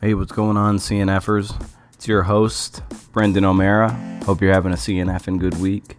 [0.00, 1.60] Hey, what's going on, CNFers?
[1.92, 3.90] It's your host, Brendan O'Meara.
[4.24, 5.96] Hope you're having a CNF and good week.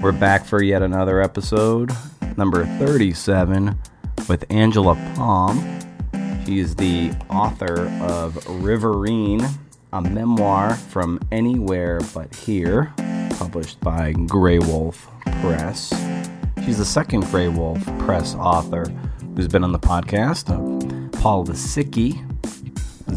[0.00, 1.90] We're back for yet another episode,
[2.36, 3.76] number 37,
[4.28, 5.58] with Angela Palm.
[6.46, 9.44] She is the author of Riverine,
[9.92, 12.92] a memoir from anywhere but here,
[13.38, 15.08] published by Graywolf
[15.42, 15.92] Press.
[16.64, 18.86] She's the second Graywolf Press author
[19.34, 20.48] who's been on the podcast.
[20.48, 22.31] Uh, Paul Lisicky is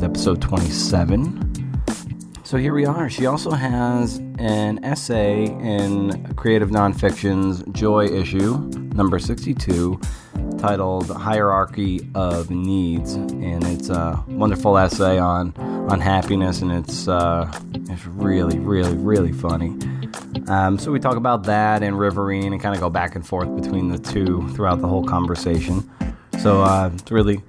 [0.05, 1.51] episode 27.
[2.43, 3.09] So here we are.
[3.09, 8.55] She also has an essay in Creative Nonfiction's Joy issue,
[8.93, 9.99] number 62,
[10.59, 13.15] titled Hierarchy of Needs.
[13.15, 19.31] And it's a wonderful essay on, on happiness, and it's, uh, it's really, really, really
[19.31, 19.75] funny.
[20.47, 23.53] Um, so we talk about that and Riverine and kind of go back and forth
[23.59, 25.89] between the two throughout the whole conversation.
[26.43, 27.41] So uh, it's really,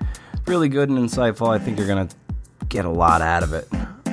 [0.47, 1.49] really good and insightful.
[1.49, 2.09] I think you're gonna
[2.69, 3.69] get a lot out of it.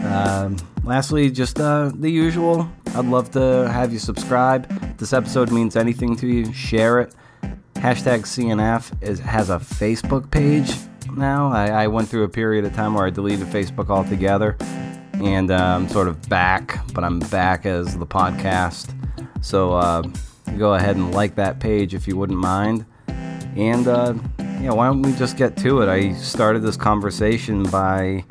[0.05, 2.69] Um, lastly, just uh, the usual.
[2.95, 4.67] I'd love to have you subscribe.
[4.69, 7.15] If this episode means anything to you, share it.
[7.75, 10.73] Hashtag CNF is, has a Facebook page
[11.15, 11.51] now.
[11.51, 14.55] I, I, went through a period of time where I deleted Facebook altogether,
[15.13, 18.95] and uh, I'm sort of back, but I'm back as the podcast.
[19.41, 20.03] So uh,
[20.57, 22.85] go ahead and like that page if you wouldn't mind.
[23.07, 25.89] And uh, yeah, why don't we just get to it?
[25.89, 28.23] I started this conversation by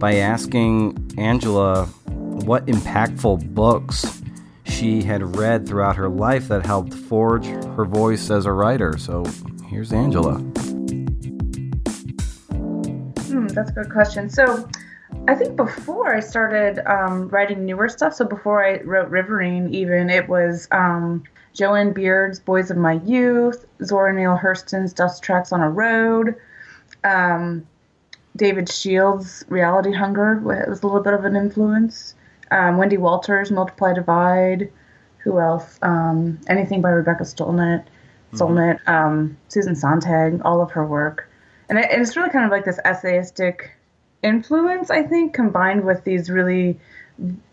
[0.00, 4.22] by asking Angela what impactful books
[4.64, 8.96] she had read throughout her life that helped forge her voice as a writer.
[8.96, 9.24] So
[9.68, 10.38] here's Angela.
[13.28, 14.30] Hmm, that's a good question.
[14.30, 14.66] So
[15.28, 20.08] I think before I started um, writing newer stuff, so before I wrote Riverine, even,
[20.08, 25.52] it was um, Jo Ann Beard's Boys of My Youth, Zora Neale Hurston's Dust Tracks
[25.52, 26.36] on a Road,
[27.04, 27.66] um,
[28.40, 32.14] David Shields' Reality Hunger was a little bit of an influence.
[32.50, 34.72] Um, Wendy Walters' Multiply Divide.
[35.18, 35.78] Who else?
[35.82, 37.84] Um, anything by Rebecca Solnit,
[38.32, 38.90] Solnit, mm-hmm.
[38.90, 41.28] um, Susan Sontag, all of her work.
[41.68, 43.68] And, it, and it's really kind of like this essayistic
[44.22, 46.80] influence, I think, combined with these really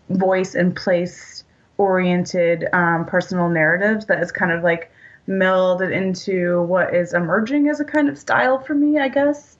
[0.07, 1.43] voice and place
[1.77, 4.89] oriented um, personal narratives that is kind of like
[5.27, 9.56] melded into what is emerging as a kind of style for me, I guess.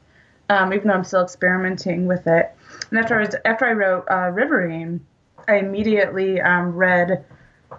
[0.50, 2.56] Um, even though I'm still experimenting with it.
[2.90, 5.02] And after I was, after I wrote uh, Riverine,
[5.48, 7.26] I immediately um, read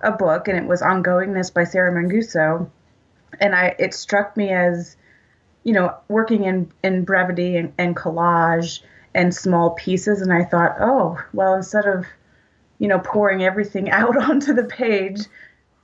[0.02, 2.70] a book, and it was Ongoingness by Sarah Manguso,
[3.40, 4.96] and I it struck me as,
[5.64, 8.80] you know, working in in brevity and, and collage
[9.14, 12.04] and small pieces, and I thought, oh, well, instead of
[12.78, 15.20] you know, pouring everything out onto the page,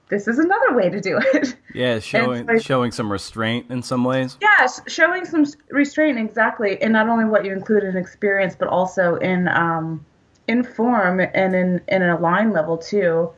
[0.09, 1.57] this is another way to do it.
[1.75, 4.39] Yeah, showing so showing some restraint in some ways.
[4.41, 9.17] Yes, showing some restraint exactly, and not only what you include in experience, but also
[9.17, 10.07] in um,
[10.47, 13.29] in form and in in a line level too.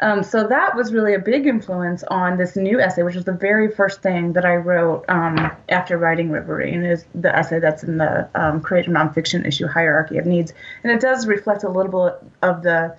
[0.00, 3.32] Um, so that was really a big influence on this new essay, which was the
[3.32, 7.98] very first thing that I wrote um, after writing Riverine, is the essay that's in
[7.98, 10.52] the um, creative nonfiction issue, Hierarchy of Needs.
[10.82, 12.96] And it does reflect a little bit of the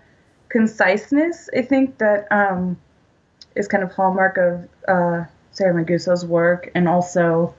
[0.49, 2.77] conciseness, I think, that um,
[3.57, 7.53] is kind of hallmark of uh, Sarah Manguso's work, and also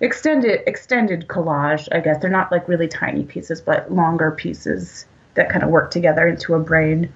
[0.00, 2.20] extended extended collage, I guess.
[2.20, 6.54] They're not like really tiny pieces, but longer pieces that kind of work together into
[6.54, 7.12] a brain.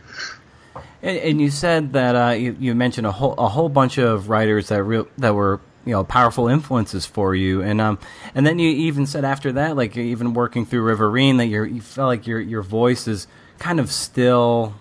[1.03, 4.28] And, and you said that uh, you, you, mentioned a whole a whole bunch of
[4.28, 7.99] writers that real that were you know powerful influences for you, and um
[8.34, 12.09] and then you even said after that, like even working through Riverine, that you felt
[12.09, 13.27] like your your voice is
[13.59, 14.75] kind of still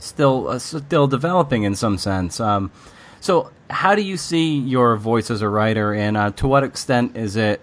[0.00, 2.40] still uh, still developing in some sense.
[2.40, 2.72] Um,
[3.20, 7.16] so how do you see your voice as a writer, and uh, to what extent
[7.16, 7.60] is it?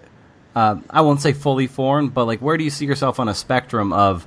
[0.54, 3.34] Uh, I won't say fully formed, but like where do you see yourself on a
[3.34, 4.26] spectrum of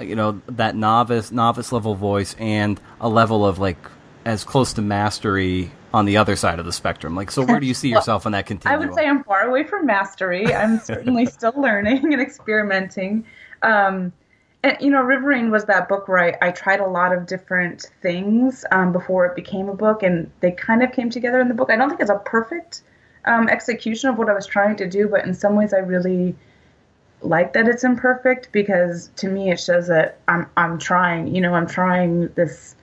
[0.00, 3.78] you know that novice novice level voice and a level of like
[4.24, 7.66] as close to mastery on the other side of the spectrum like so where do
[7.66, 10.78] you see yourself in that continuum i would say i'm far away from mastery i'm
[10.78, 13.24] certainly still learning and experimenting
[13.62, 14.12] um,
[14.62, 17.90] and you know riverine was that book where i, I tried a lot of different
[18.00, 21.54] things um, before it became a book and they kind of came together in the
[21.54, 22.82] book i don't think it's a perfect
[23.24, 26.34] um, execution of what i was trying to do but in some ways i really
[27.22, 31.54] like that it's imperfect because to me it shows that I'm I'm trying, you know,
[31.54, 32.76] I'm trying this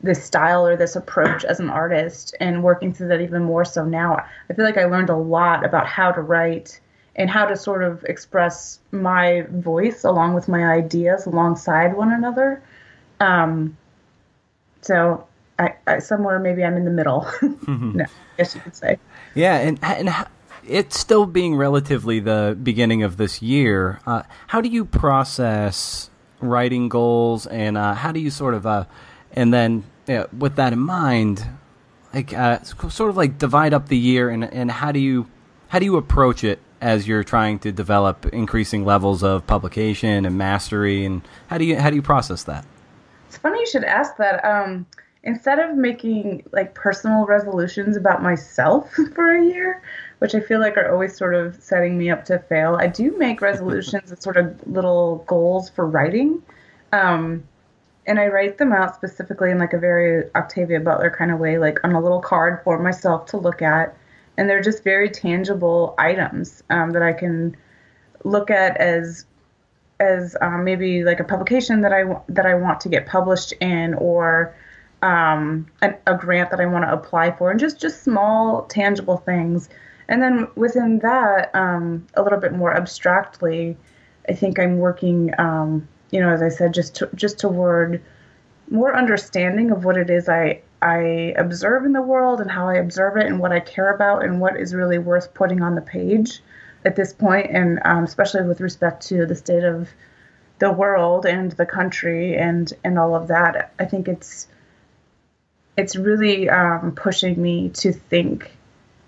[0.00, 3.84] this style or this approach as an artist and working through that even more so
[3.84, 4.24] now.
[4.48, 6.80] I feel like I learned a lot about how to write
[7.18, 12.62] and how to sort of express my voice along with my ideas alongside one another.
[13.18, 13.76] Um,
[14.82, 15.26] so
[15.58, 17.26] I, I somewhere maybe I'm in the middle.
[17.68, 17.98] Mm-hmm.
[17.98, 18.98] no, I guess you could say.
[19.34, 20.08] Yeah, and and
[20.66, 26.08] it still being relatively the beginning of this year, uh, how do you process
[26.40, 28.84] writing goals, and uh, how do you sort of, uh,
[29.32, 29.84] and then
[30.38, 31.44] with that in mind,
[32.14, 35.26] like uh, sort of like divide up the year, and and how do you
[35.68, 40.38] how do you approach it as you're trying to develop increasing levels of publication and
[40.38, 42.64] mastery, and how do you how do you process that?
[43.28, 44.44] It's funny you should ask that.
[44.44, 44.86] Um,
[45.22, 49.82] instead of making like personal resolutions about myself for a year,
[50.18, 52.76] which I feel like are always sort of setting me up to fail.
[52.76, 56.42] I do make resolutions and sort of little goals for writing.
[56.92, 57.44] Um,
[58.06, 61.58] and I write them out specifically in like a very Octavia Butler kind of way,
[61.58, 63.94] like on a little card for myself to look at.
[64.38, 67.56] And they're just very tangible items um, that I can
[68.24, 69.26] look at as
[70.00, 73.94] as um, maybe like a publication that I that I want to get published in,
[73.94, 74.54] or
[75.02, 79.16] um, a, a grant that I want to apply for, and just just small tangible
[79.16, 79.68] things.
[80.08, 83.76] And then within that, um, a little bit more abstractly,
[84.28, 88.00] I think I'm working, um, you know, as I said, just to, just toward
[88.70, 92.76] more understanding of what it is I I observe in the world and how I
[92.76, 95.80] observe it and what I care about and what is really worth putting on the
[95.80, 96.40] page
[96.84, 99.88] at this point, and um, especially with respect to the state of
[100.58, 103.72] the world and the country and and all of that.
[103.78, 104.48] I think it's
[105.76, 108.56] it's really um, pushing me to think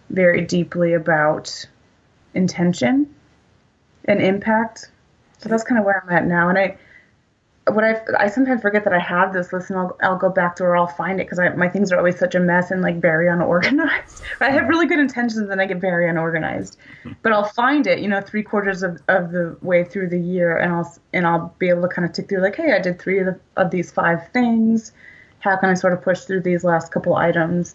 [0.08, 1.66] very deeply about
[2.34, 3.14] intention
[4.04, 4.90] and impact.
[5.38, 6.48] So that's kind of where I'm at now.
[6.48, 6.78] And I,
[7.74, 10.56] what I, I sometimes forget that I have this list and I'll, I'll go back
[10.56, 13.00] to where I'll find it because my things are always such a mess and like
[13.00, 14.22] very unorganized.
[14.40, 16.76] I have really good intentions and I get very unorganized,
[17.22, 20.56] but I'll find it, you know, three quarters of, of the way through the year
[20.56, 23.00] and I'll, and I'll be able to kind of tick through like, Hey, I did
[23.00, 24.92] three of, the, of these five things.
[25.40, 27.74] How can I sort of push through these last couple items?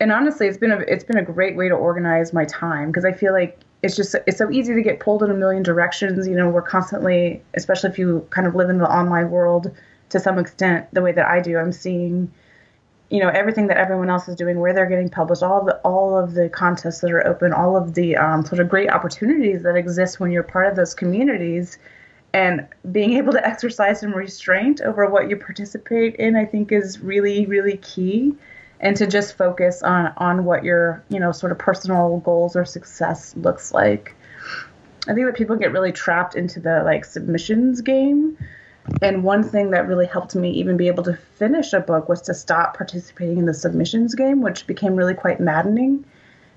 [0.00, 3.04] and honestly, it's been a it's been a great way to organize my time because
[3.04, 6.26] I feel like it's just it's so easy to get pulled in a million directions.
[6.26, 9.70] You know, we're constantly, especially if you kind of live in the online world
[10.08, 11.58] to some extent, the way that I do.
[11.58, 12.32] I'm seeing,
[13.10, 16.16] you know, everything that everyone else is doing, where they're getting published, all the all
[16.16, 19.76] of the contests that are open, all of the um, sort of great opportunities that
[19.76, 21.78] exist when you're part of those communities.
[22.32, 27.00] And being able to exercise some restraint over what you participate in, I think, is
[27.00, 28.34] really, really key
[28.84, 32.64] and to just focus on on what your you know sort of personal goals or
[32.64, 34.14] success looks like.
[35.08, 38.38] I think that people get really trapped into the like submissions game.
[39.00, 42.20] And one thing that really helped me even be able to finish a book was
[42.22, 46.04] to stop participating in the submissions game which became really quite maddening.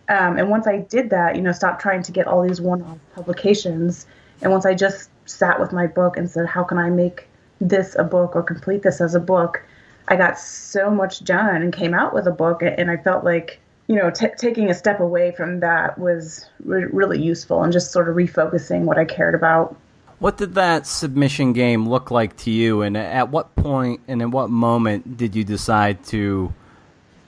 [0.09, 2.99] Um, and once i did that you know stop trying to get all these one-off
[3.15, 4.05] publications.
[4.41, 7.27] And once i just sat with my book and said how can i make
[7.59, 9.63] this a book or complete this as a book
[10.07, 13.59] I got so much done and came out with a book, and I felt like
[13.87, 17.91] you know t- taking a step away from that was re- really useful and just
[17.91, 19.75] sort of refocusing what I cared about.
[20.19, 24.31] What did that submission game look like to you, and at what point and in
[24.31, 26.53] what moment did you decide to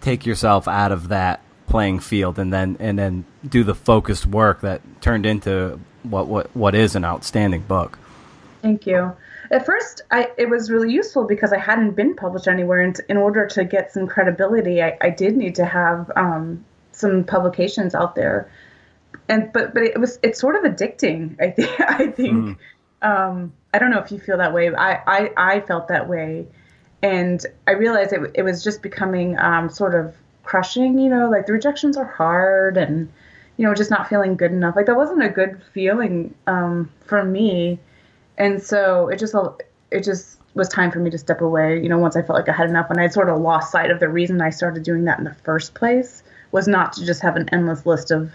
[0.02, 4.62] take yourself out of that playing field and then and then do the focused work
[4.62, 8.00] that turned into what what what is an outstanding book?
[8.62, 9.16] Thank you
[9.52, 13.18] at first I, it was really useful because I hadn't been published anywhere and in
[13.18, 18.16] order to get some credibility I, I did need to have um, some publications out
[18.16, 18.52] there.
[19.28, 22.34] And but but it was it's sort of addicting I think I think.
[22.34, 22.58] Mm.
[23.02, 26.48] um, I don't know if you feel that way I, I, I felt that way.
[27.02, 31.46] And I realized it, it was just becoming um, sort of crushing you know like
[31.46, 33.08] the rejections are hard and
[33.58, 34.76] you know just not feeling good enough.
[34.76, 37.80] Like that wasn't a good feeling um, for me
[38.40, 39.36] and so it just
[39.92, 41.82] it just was time for me to step away.
[41.82, 43.92] You know, once I felt like I had enough, and I sort of lost sight
[43.92, 47.22] of the reason I started doing that in the first place was not to just
[47.22, 48.32] have an endless list of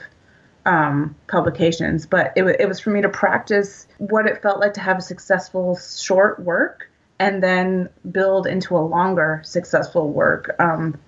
[0.67, 4.81] um, publications, but it, it was for me to practice what it felt like to
[4.81, 10.99] have a successful short work and then build into a longer successful work um,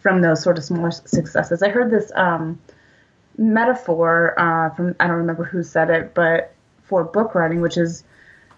[0.00, 1.62] from those sort of smaller successes.
[1.62, 2.58] I heard this um,
[3.38, 8.04] metaphor uh, from I don't remember who said it, but for book writing, which is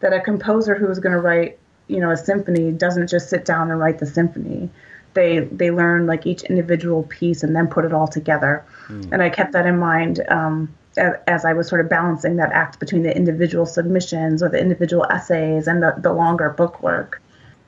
[0.00, 3.44] that a composer who is going to write, you know, a symphony doesn't just sit
[3.44, 4.68] down and write the symphony.
[5.14, 8.64] They they learn like each individual piece and then put it all together.
[8.88, 9.12] Mm.
[9.12, 12.52] And I kept that in mind um, as, as, I was sort of balancing that
[12.52, 17.22] act between the individual submissions or the individual essays and the, the longer book work.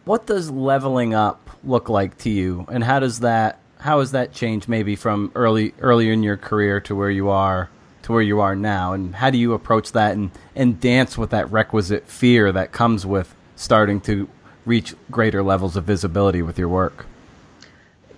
[0.05, 4.33] What does leveling up look like to you, and how does that how has that
[4.33, 7.71] changed maybe from early earlier in your career to where you are
[8.09, 11.31] to where you are now, and how do you approach that and and dance with
[11.31, 14.29] that requisite fear that comes with starting to
[14.65, 17.07] reach greater levels of visibility with your work?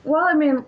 [0.04, 0.64] Well, I mean,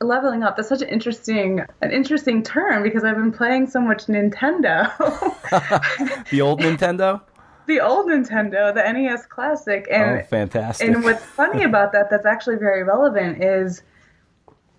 [0.00, 0.56] leveling up.
[0.56, 4.90] That's such an interesting an interesting term because I've been playing so much Nintendo.
[6.30, 7.20] the old Nintendo?
[7.66, 9.86] The old Nintendo, the NES Classic.
[9.88, 10.88] Oh, and, oh, fantastic.
[10.88, 13.82] And what's funny about that that's actually very relevant is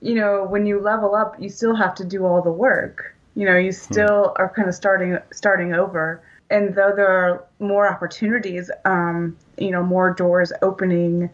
[0.02, 3.15] you know, when you level up, you still have to do all the work.
[3.36, 3.94] You know, you hmm.
[3.94, 4.42] still hmm.
[4.42, 6.24] are kind of starting starting over.
[6.50, 11.30] And though there are more opportunities, um, you know, more doors opening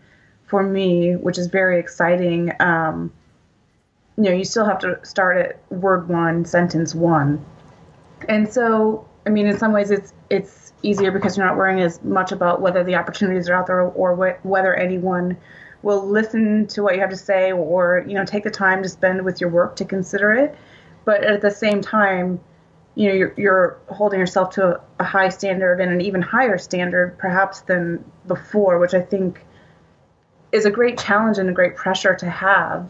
[0.46, 2.52] for me, which is very exciting.
[2.60, 3.12] Um,
[4.18, 7.44] you know, you still have to start at word one, sentence one.
[8.30, 12.04] And so, I mean, in some ways, it's it's easier because you're not worrying as
[12.04, 15.38] much about whether the opportunities are out there or wh- whether anyone
[15.84, 18.90] will listen to what you have to say or you know take the time to
[18.90, 20.56] spend with your work to consider it.
[21.06, 22.40] But at the same time,
[22.96, 27.18] you know you're, you're holding yourself to a, high standard and an even higher standard
[27.18, 29.46] perhaps than before, which I think
[30.52, 32.90] is a great challenge and a great pressure to have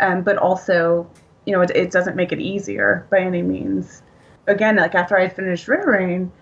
[0.00, 1.08] um, but also,
[1.44, 4.02] you know, it, it, doesn't make it easier by any means.
[4.46, 6.32] Again, like after I finished Riverine,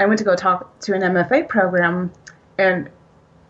[0.00, 2.10] I went to go talk to an MFA program,
[2.58, 2.90] and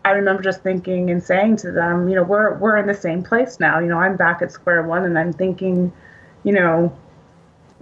[0.03, 3.23] I remember just thinking and saying to them, you know, we're we're in the same
[3.23, 3.79] place now.
[3.79, 5.91] You know, I'm back at square one, and I'm thinking,
[6.43, 6.95] you know,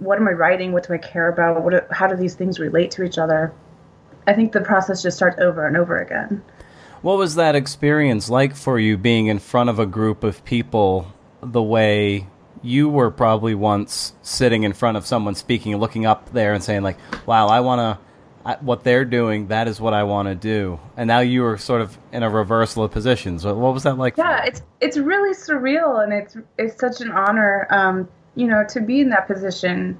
[0.04, 0.72] what am I writing?
[0.72, 1.62] What do I care about?
[1.62, 3.52] What how do these things relate to each other?
[4.26, 6.42] I think the process just starts over and over again.
[7.02, 11.12] What was that experience like for you being in front of a group of people
[11.42, 12.26] the way
[12.62, 16.82] you were probably once sitting in front of someone speaking, looking up there and saying
[16.82, 16.96] like,
[17.26, 18.04] "Wow, I want to."
[18.60, 20.78] What they're doing, that is what I want to do.
[20.98, 23.42] And now you are sort of in a reversal of positions.
[23.42, 24.18] What was that like?
[24.18, 28.80] Yeah, it's it's really surreal, and it's it's such an honor, um, you know, to
[28.80, 29.98] be in that position,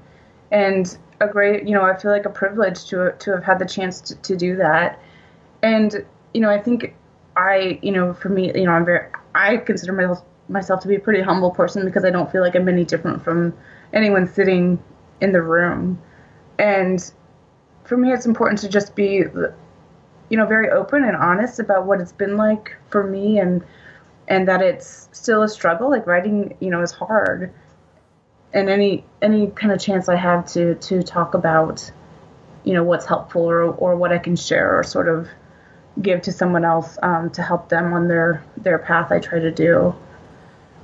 [0.51, 3.65] and a great, you know, I feel like a privilege to to have had the
[3.65, 4.99] chance to, to do that,
[5.63, 6.95] and you know, I think
[7.37, 10.95] I, you know, for me, you know, I'm very, I consider myself myself to be
[10.95, 13.53] a pretty humble person because I don't feel like I'm any different from
[13.93, 14.81] anyone sitting
[15.21, 15.99] in the room.
[16.59, 17.11] And
[17.83, 19.23] for me, it's important to just be,
[20.29, 23.63] you know, very open and honest about what it's been like for me and
[24.27, 25.89] and that it's still a struggle.
[25.89, 27.53] Like writing, you know, is hard.
[28.55, 31.91] And any any kind of chance I have to to talk about,
[32.63, 35.27] you know, what's helpful or or what I can share or sort of
[36.01, 39.51] give to someone else um, to help them on their their path, I try to
[39.51, 39.95] do.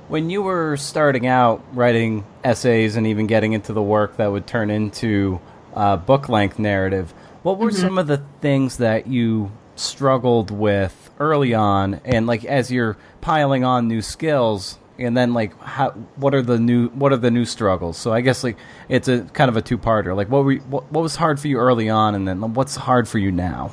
[0.08, 4.46] When you were starting out writing essays and even getting into the work that would
[4.46, 5.40] turn into
[5.74, 7.12] uh, book length narrative,
[7.42, 7.80] what were mm-hmm.
[7.80, 12.00] some of the things that you struggled with early on?
[12.04, 16.58] And like as you're piling on new skills, and then like how what are the
[16.58, 17.96] new what are the new struggles?
[17.96, 18.56] So i guess like
[18.88, 20.14] it's a kind of a two-parter.
[20.14, 22.76] Like what were you, what, what was hard for you early on and then what's
[22.76, 23.72] hard for you now?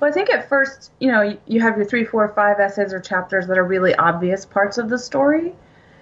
[0.00, 2.98] Well, I think at first, you know, you have your three, four, five essays or
[2.98, 5.54] chapters that are really obvious parts of the story.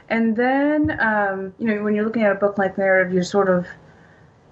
[0.08, 3.50] And then, um, you know, when you're looking at a book like narrative, you're sort
[3.50, 3.66] of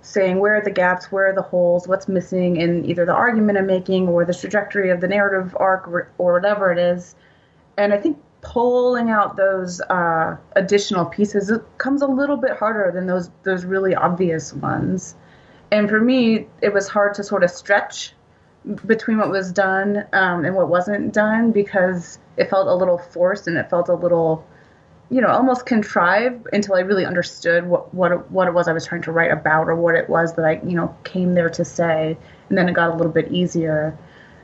[0.02, 3.56] saying where are the gaps, where are the holes, what's missing in either the argument
[3.56, 7.14] I'm making or the trajectory of the narrative arc or, or whatever it is.
[7.76, 12.90] And I think pulling out those uh, additional pieces it comes a little bit harder
[12.92, 15.16] than those those really obvious ones.
[15.70, 18.14] And for me, it was hard to sort of stretch
[18.86, 23.46] between what was done um, and what wasn't done because it felt a little forced
[23.46, 24.46] and it felt a little,
[25.10, 28.86] you know, almost contrived until I really understood what what what it was I was
[28.86, 31.64] trying to write about or what it was that I you know came there to
[31.64, 32.16] say,
[32.48, 33.98] and then it got a little bit easier.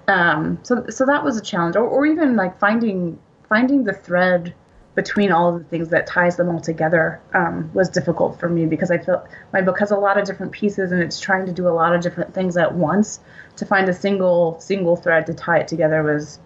[0.09, 3.19] Um, so so that was a challenge, or, or even like finding
[3.55, 4.53] finding the thread
[4.97, 8.91] between all the things that ties them all together um, was difficult for me because
[8.91, 11.69] I feel my book has a lot of different pieces and it's trying to do
[11.69, 13.21] a lot of different things at once.
[13.59, 16.41] To find a single single thread to tie it together was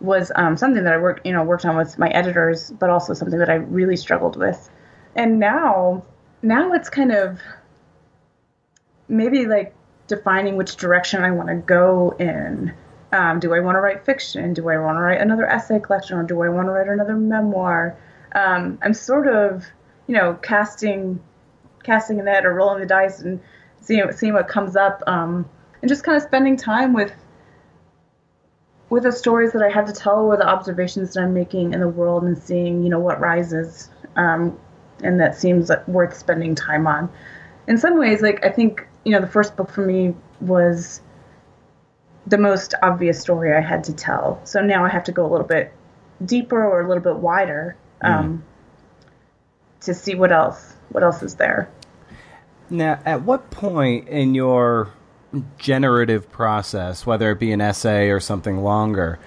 [0.00, 3.14] was um, something that I worked you know worked on with my editors, but also
[3.14, 4.68] something that I really struggled with.
[5.14, 6.02] And now
[6.42, 7.38] now it's kind of
[9.06, 9.76] maybe like
[10.08, 12.74] defining which direction I want to go in
[13.12, 14.52] um, do I want to write fiction?
[14.52, 17.16] Do I want to write another essay collection, or do I want to write another
[17.16, 17.96] memoir?
[18.32, 19.64] Um, I'm sort of,
[20.06, 21.20] you know, casting
[21.82, 23.40] casting a net or rolling the dice and
[23.80, 25.48] seeing seeing what comes up, um,
[25.80, 27.12] and just kind of spending time with
[28.90, 31.80] with the stories that I have to tell or the observations that I'm making in
[31.80, 34.58] the world and seeing, you know, what rises, um,
[35.02, 37.10] and that seems worth spending time on.
[37.66, 41.00] In some ways, like I think, you know, the first book for me was
[42.28, 44.40] the most obvious story I had to tell.
[44.44, 45.72] So now I have to go a little bit
[46.24, 48.44] deeper or a little bit wider um,
[49.02, 49.82] mm.
[49.82, 51.70] to see what else what else is there.
[52.70, 54.90] Now, at what point in your
[55.58, 59.18] generative process, whether it be an essay or something longer,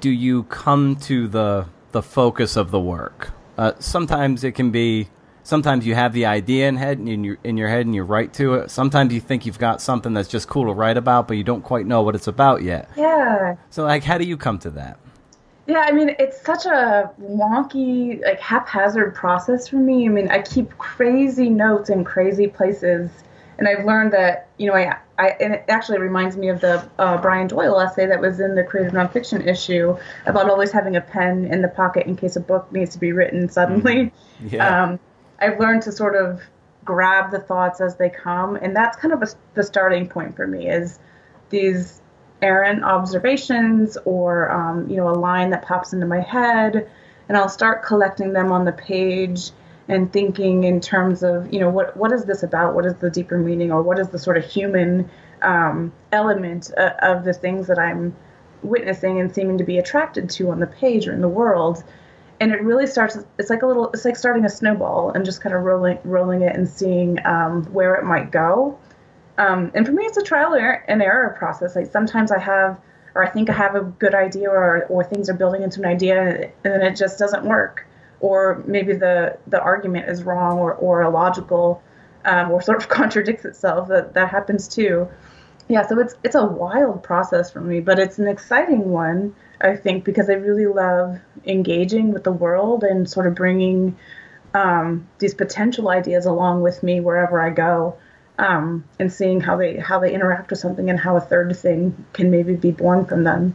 [0.00, 3.32] do you come to the the focus of the work?
[3.58, 5.08] Uh, sometimes it can be.
[5.50, 8.32] Sometimes you have the idea in head in your in your head and you write
[8.34, 8.70] to it.
[8.70, 11.62] Sometimes you think you've got something that's just cool to write about, but you don't
[11.62, 12.88] quite know what it's about yet.
[12.96, 13.56] Yeah.
[13.68, 15.00] So like, how do you come to that?
[15.66, 20.06] Yeah, I mean, it's such a wonky, like haphazard process for me.
[20.06, 23.10] I mean, I keep crazy notes in crazy places,
[23.58, 26.88] and I've learned that you know, I, I and it actually reminds me of the
[27.00, 31.00] uh, Brian Doyle essay that was in the creative nonfiction issue about always having a
[31.00, 34.12] pen in the pocket in case a book needs to be written suddenly.
[34.40, 34.54] Mm-hmm.
[34.54, 34.84] Yeah.
[34.84, 35.00] Um,
[35.40, 36.40] I've learned to sort of
[36.84, 40.46] grab the thoughts as they come, and that's kind of a, the starting point for
[40.46, 40.68] me.
[40.68, 40.98] Is
[41.50, 42.00] these
[42.42, 46.88] errant observations or um, you know a line that pops into my head
[47.28, 49.50] and i'll start collecting them on the page
[49.88, 53.10] and thinking in terms of you know what what is this about what is the
[53.10, 55.08] deeper meaning or what is the sort of human
[55.42, 58.14] um, element uh, of the things that i'm
[58.62, 61.82] witnessing and seeming to be attracted to on the page or in the world
[62.40, 65.40] and it really starts it's like a little it's like starting a snowball and just
[65.42, 68.78] kind of rolling rolling it and seeing um, where it might go
[69.40, 71.74] um, and for me, it's a trial and error process.
[71.74, 72.78] Like sometimes I have,
[73.14, 75.86] or I think I have a good idea, or or things are building into an
[75.86, 77.86] idea, and then it just doesn't work,
[78.20, 81.82] or maybe the the argument is wrong, or or illogical,
[82.26, 83.88] um, or sort of contradicts itself.
[83.88, 85.08] That that happens too.
[85.68, 89.34] Yeah, so it's it's a wild process for me, but it's an exciting one.
[89.60, 93.96] I think because I really love engaging with the world and sort of bringing
[94.54, 97.96] um, these potential ideas along with me wherever I go
[98.38, 102.04] um, and seeing how they how they interact with something and how a third thing
[102.12, 103.54] can maybe be born from them.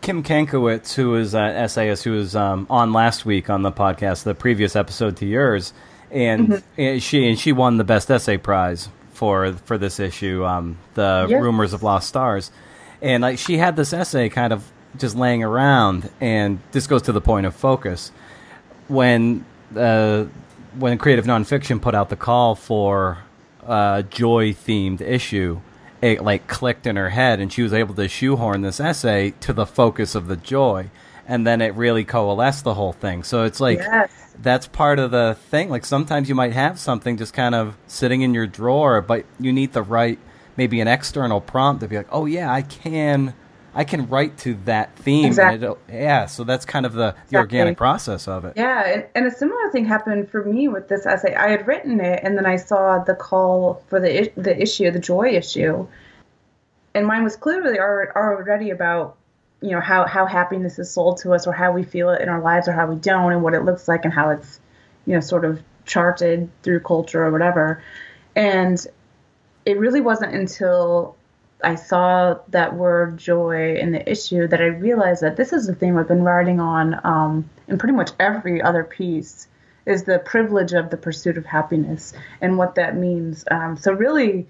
[0.00, 4.24] Kim Kankiewicz, who was an essayist who was um, on last week on the podcast,
[4.24, 5.72] the previous episode to yours,
[6.10, 6.80] and, mm-hmm.
[6.80, 11.26] and she and she won the best essay prize for for this issue, um, the
[11.28, 11.40] yep.
[11.40, 12.50] Rumors of Lost Stars,
[13.00, 17.12] and like she had this essay kind of just laying around, and this goes to
[17.12, 18.12] the point of focus
[18.88, 19.44] when
[19.76, 20.24] uh,
[20.78, 23.18] when Creative Nonfiction put out the call for
[23.66, 25.60] a joy themed issue,
[26.00, 29.52] it like clicked in her head, and she was able to shoehorn this essay to
[29.52, 30.90] the focus of the joy,
[31.26, 33.22] and then it really coalesced the whole thing.
[33.22, 34.10] So it's like yes.
[34.40, 35.68] that's part of the thing.
[35.70, 39.52] Like sometimes you might have something just kind of sitting in your drawer, but you
[39.52, 40.18] need the right
[40.54, 43.34] maybe an external prompt to be like, oh yeah, I can
[43.74, 45.26] I can write to that theme.
[45.26, 45.74] Exactly.
[45.88, 47.30] yeah, so that's kind of the, exactly.
[47.30, 48.54] the organic process of it.
[48.56, 51.34] Yeah, and, and, a similar thing happened for me with this essay.
[51.34, 54.98] I had written it, and then I saw the call for the the issue, the
[54.98, 55.86] joy issue,
[56.94, 59.16] and mine was clearly already about
[59.62, 62.28] you know how how happiness is sold to us, or how we feel it in
[62.28, 64.60] our lives, or how we don't, and what it looks like, and how it's
[65.06, 67.82] you know sort of charted through culture or whatever.
[68.34, 68.84] And
[69.64, 71.16] it really wasn't until
[71.64, 75.74] I saw that word joy in the issue that I realized that this is the
[75.74, 79.48] theme I've been writing on um, in pretty much every other piece
[79.86, 83.44] is the privilege of the pursuit of happiness and what that means.
[83.50, 84.46] Um, so really,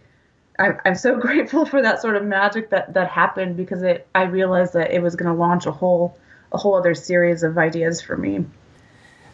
[0.58, 4.24] I, I'm so grateful for that sort of magic that that happened because it I
[4.24, 6.18] realized that it was going to launch a whole
[6.52, 8.44] a whole other series of ideas for me.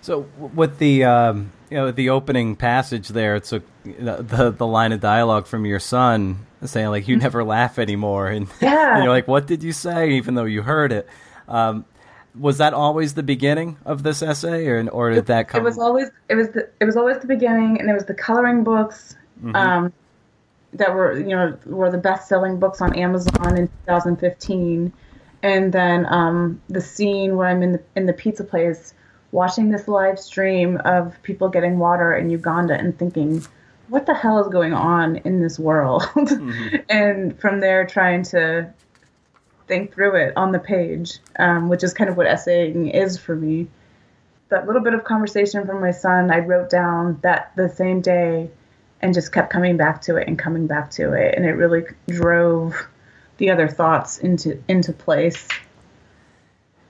[0.00, 4.92] So with the um, you know the opening passage there, it's a the the line
[4.92, 7.22] of dialogue from your son saying like you mm-hmm.
[7.22, 8.94] never laugh anymore, and, yeah.
[8.94, 10.12] and you're like, what did you say?
[10.12, 11.08] Even though you heard it.
[11.46, 11.84] Um,
[12.38, 15.60] was that always the beginning of this essay, or or did that come?
[15.60, 18.14] It was always it was the, it was always the beginning, and it was the
[18.14, 19.56] coloring books mm-hmm.
[19.56, 19.92] um,
[20.72, 24.92] that were you know were the best selling books on Amazon in 2015,
[25.42, 28.94] and then um, the scene where I'm in the in the pizza place
[29.32, 33.44] watching this live stream of people getting water in Uganda and thinking,
[33.88, 36.02] what the hell is going on in this world?
[36.14, 36.76] Mm-hmm.
[36.88, 38.72] and from there, trying to
[39.66, 43.36] think through it on the page, um, which is kind of what essaying is for
[43.36, 43.68] me.
[44.48, 48.50] That little bit of conversation from my son, I wrote down that the same day
[49.00, 51.34] and just kept coming back to it and coming back to it.
[51.36, 52.74] And it really drove
[53.36, 55.46] the other thoughts into into place.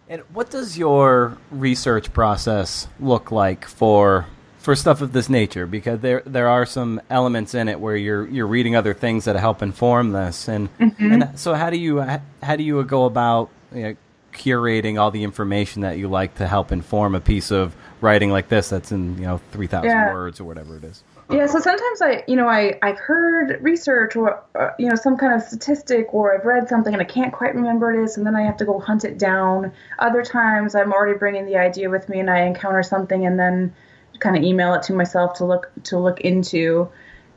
[0.08, 4.26] And what does your research process look like for
[4.58, 5.66] for stuff of this nature?
[5.66, 9.36] Because there there are some elements in it where you're you're reading other things that
[9.36, 11.12] help inform this, and mm-hmm.
[11.12, 12.00] and so how do you
[12.42, 13.96] how do you go about you know,
[14.32, 18.48] curating all the information that you like to help inform a piece of writing like
[18.48, 20.12] this that's in you know three thousand yeah.
[20.12, 21.02] words or whatever it is?
[21.30, 25.18] Yeah, so sometimes I, you know, I I've heard research or uh, you know some
[25.18, 28.26] kind of statistic or I've read something and I can't quite remember it is, and
[28.26, 29.72] then I have to go hunt it down.
[29.98, 33.74] Other times I'm already bringing the idea with me and I encounter something and then
[34.20, 36.88] kind of email it to myself to look to look into,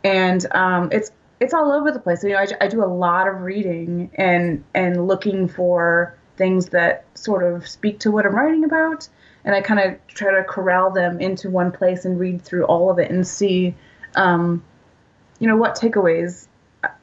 [0.05, 2.23] and um, it's it's all over the place.
[2.23, 7.05] You know, I, I do a lot of reading and and looking for things that
[7.15, 9.09] sort of speak to what I'm writing about
[9.43, 12.91] and I kind of try to corral them into one place and read through all
[12.91, 13.75] of it and see,
[14.15, 14.63] um,
[15.39, 16.47] you know, what takeaways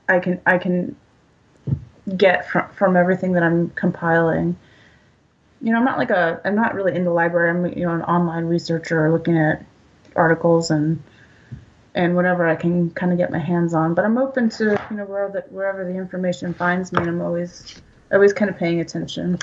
[0.08, 0.96] I can I can
[2.16, 4.56] get from from everything that I'm compiling.
[5.60, 7.50] You know, I'm not like a I'm not really in the library.
[7.50, 9.64] I'm you know an online researcher looking at
[10.16, 11.02] articles and
[11.94, 13.94] and whatever I can kind of get my hands on.
[13.94, 17.00] But I'm open to you know wherever the, wherever the information finds me.
[17.00, 17.80] And I'm always
[18.12, 19.38] always kind of paying attention.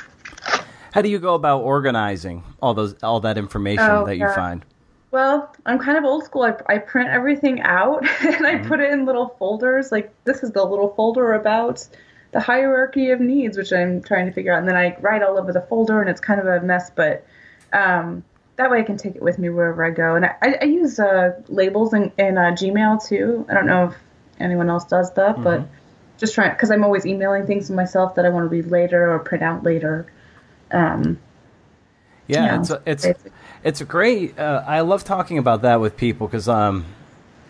[0.95, 4.33] How do you go about organizing all those all that information oh, that you yeah.
[4.33, 4.63] find?
[5.11, 6.43] Well, I'm kind of old school.
[6.43, 8.67] I, I print everything out and I mm-hmm.
[8.69, 9.91] put it in little folders.
[9.91, 11.85] Like this is the little folder about
[12.31, 14.59] the hierarchy of needs, which I'm trying to figure out.
[14.59, 16.89] And then I write all over the folder, and it's kind of a mess.
[16.95, 17.27] But
[17.73, 18.23] um,
[18.55, 20.15] that way, I can take it with me wherever I go.
[20.15, 23.45] And I, I use uh, labels in, in uh, Gmail too.
[23.49, 23.95] I don't know if
[24.39, 25.43] anyone else does that, mm-hmm.
[25.43, 25.67] but
[26.19, 29.11] just trying because I'm always emailing things to myself that I want to read later
[29.11, 30.09] or print out later.
[30.75, 31.19] Um,
[32.27, 33.05] yeah, it's a, it's
[33.63, 34.37] it's great.
[34.37, 36.85] Uh, I love talking about that with people because um,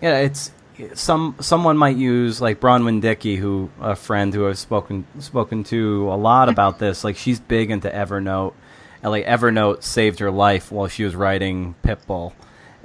[0.02, 0.52] yeah, it's
[0.94, 6.12] some someone might use like Bronwen Dickey, who a friend who I've spoken spoken to
[6.12, 7.04] a lot about this.
[7.04, 8.54] Like she's big into Evernote,
[9.02, 12.34] and like Evernote saved her life while she was writing Pitbull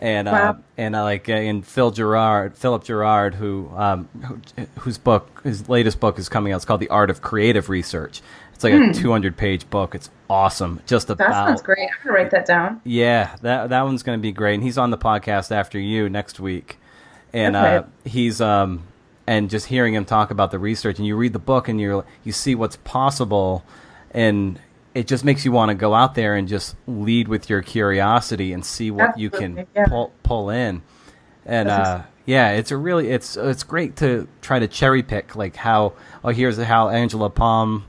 [0.01, 4.97] and uh, and uh, like uh, in Phil Gerard, Philip Gerard, who, um, who, whose
[4.97, 6.57] book, his latest book is coming out.
[6.57, 8.23] It's called The Art of Creative Research.
[8.61, 8.91] It's like mm.
[8.91, 9.03] a hmm.
[9.03, 9.95] 200 page book.
[9.95, 10.83] It's awesome.
[10.85, 11.89] Just about that sounds great.
[11.89, 12.83] I'm gonna write that down.
[12.85, 14.53] Yeah, that that one's gonna be great.
[14.53, 16.79] And he's on the podcast after you next week,
[17.33, 17.77] and okay.
[17.77, 18.83] uh, he's um
[19.27, 22.05] and just hearing him talk about the research, and you read the book, and you
[22.23, 23.65] you see what's possible,
[24.11, 24.61] and
[24.93, 28.53] it just makes you want to go out there and just lead with your curiosity
[28.53, 29.87] and see what Absolutely, you can yeah.
[29.87, 30.83] pull pull in.
[31.47, 35.57] And uh, yeah, it's a really it's it's great to try to cherry pick like
[35.57, 37.87] how oh here's how Angela Palm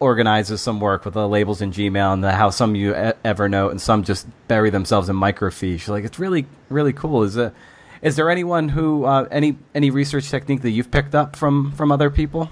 [0.00, 3.80] organizes some work with the labels in Gmail and the, how some you Evernote and
[3.80, 5.88] some just bury themselves in microfiche.
[5.88, 7.22] Like it's really really cool.
[7.22, 7.52] Is a
[8.02, 11.90] is there anyone who uh, any any research technique that you've picked up from from
[11.90, 12.50] other people?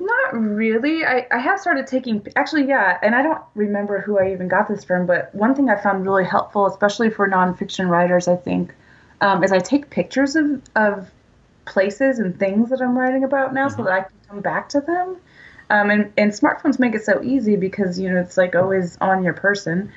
[0.00, 1.04] Not really.
[1.04, 4.68] I, I have started taking, actually, yeah, and I don't remember who I even got
[4.68, 8.74] this from, but one thing I found really helpful, especially for nonfiction writers, I think,
[9.20, 11.10] um, is I take pictures of, of
[11.64, 13.76] places and things that I'm writing about now mm-hmm.
[13.76, 15.16] so that I can come back to them.
[15.70, 19.24] Um, and, and smartphones make it so easy because, you know, it's like always on
[19.24, 19.92] your person.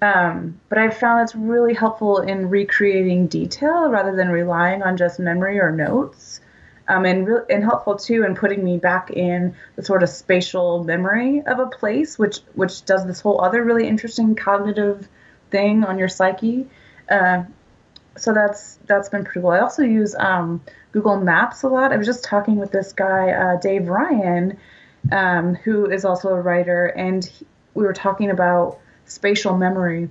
[0.00, 5.20] Um, but I've found it's really helpful in recreating detail rather than relying on just
[5.20, 6.40] memory or notes
[6.88, 10.84] um, and re- and helpful too in putting me back in the sort of spatial
[10.84, 15.08] memory of a place, which which does this whole other really interesting cognitive
[15.50, 16.68] thing on your psyche.
[17.08, 17.44] Uh,
[18.16, 19.50] so that's that's been pretty cool.
[19.50, 21.92] I also use um, Google Maps a lot.
[21.92, 24.58] I was just talking with this guy uh, Dave Ryan,
[25.10, 30.08] um, who is also a writer, and he, we were talking about spatial memory.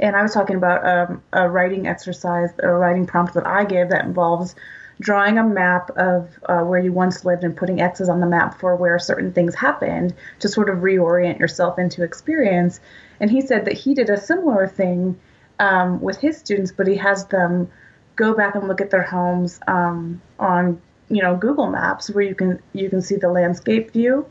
[0.00, 3.90] And I was talking about um, a writing exercise, a writing prompt that I give
[3.90, 4.54] that involves
[5.00, 8.58] drawing a map of uh, where you once lived and putting X's on the map
[8.58, 12.80] for where certain things happened to sort of reorient yourself into experience.
[13.20, 15.18] And he said that he did a similar thing
[15.58, 17.70] um, with his students, but he has them
[18.16, 22.34] go back and look at their homes um, on you know Google Maps where you
[22.34, 24.26] can you can see the landscape view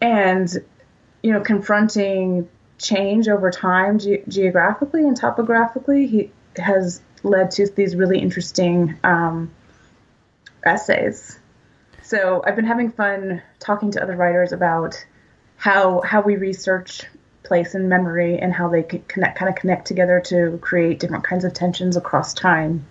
[0.00, 0.48] and
[1.22, 7.94] you know confronting change over time ge- geographically and topographically he has led to these
[7.94, 9.50] really interesting um,
[10.64, 11.38] essays.
[12.02, 15.04] So I've been having fun talking to other writers about
[15.56, 17.02] how how we research
[17.44, 21.44] place and memory and how they connect kind of connect together to create different kinds
[21.44, 22.84] of tensions across time.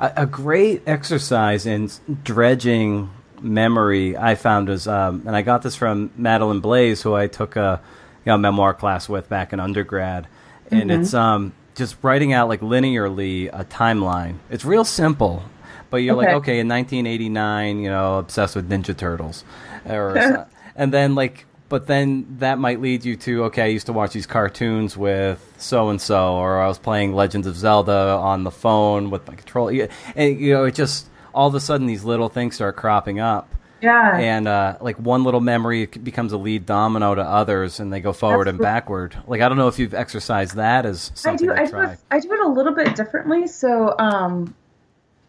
[0.00, 1.90] A, a great exercise in
[2.22, 7.26] dredging memory I found was, um, and I got this from Madeline Blaze, who I
[7.26, 7.80] took a
[8.24, 10.26] you know, memoir class with back in undergrad,
[10.70, 11.02] and mm-hmm.
[11.02, 14.38] it's um, just writing out like linearly a timeline.
[14.50, 15.42] It's real simple,
[15.90, 16.26] but you're okay.
[16.26, 19.44] like, okay, in 1989, you know, obsessed with Ninja Turtles,
[19.86, 23.92] or and then like, but then that might lead you to, okay, I used to
[23.92, 28.44] watch these cartoons with so and so, or I was playing Legends of Zelda on
[28.44, 32.04] the phone with my controller, and you know, it just all of a sudden these
[32.04, 34.16] little things start cropping up yeah.
[34.16, 38.12] And uh, like one little memory becomes a lead domino to others, and they go
[38.12, 38.66] forward Absolutely.
[38.66, 39.16] and backward.
[39.26, 41.60] Like I don't know if you've exercised that as something I do.
[41.60, 43.46] I do, it, I do it a little bit differently.
[43.46, 44.54] So um,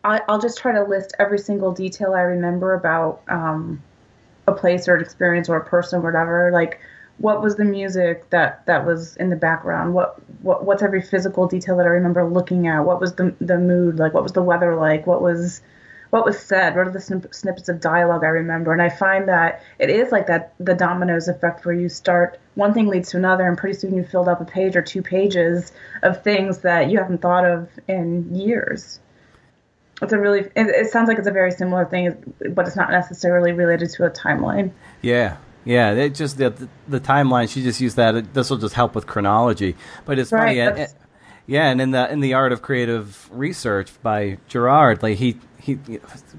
[0.04, 3.84] I, will just try to list every single detail I remember about um,
[4.47, 6.51] a place or an experience or a person, or whatever.
[6.53, 6.79] Like
[7.17, 9.93] what was the music that that was in the background?
[9.93, 12.86] What what what's every physical detail that I remember looking at?
[12.86, 14.13] What was the the mood like?
[14.13, 15.08] What was the weather like?
[15.08, 15.62] What was
[16.12, 19.27] what was said, what are the snip- snippets of dialogue I remember, and I find
[19.27, 23.17] that it is like that the dominoes effect where you start one thing leads to
[23.17, 26.89] another, and pretty soon you filled up a page or two pages of things that
[26.89, 28.99] you haven't thought of in years.
[30.01, 32.91] It's a really, it, it sounds like it's a very similar thing, but it's not
[32.91, 34.71] necessarily related to a timeline.
[35.01, 37.49] Yeah, yeah, it just the, the, the timeline.
[37.49, 38.34] She just used that.
[38.34, 39.75] This will just help with chronology.
[40.05, 40.93] But it's Right, funny, and,
[41.47, 45.79] yeah, and in the in the art of creative research by Gerard, like he he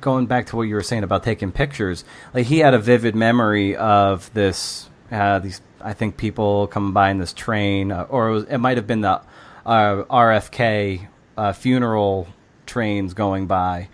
[0.00, 3.14] going back to what you were saying about taking pictures, like he had a vivid
[3.14, 8.28] memory of this uh, these I think people coming by in this train, uh, or
[8.28, 9.20] it, was, it might have been the
[9.64, 12.28] uh, RFK uh, funeral
[12.66, 13.88] trains going by,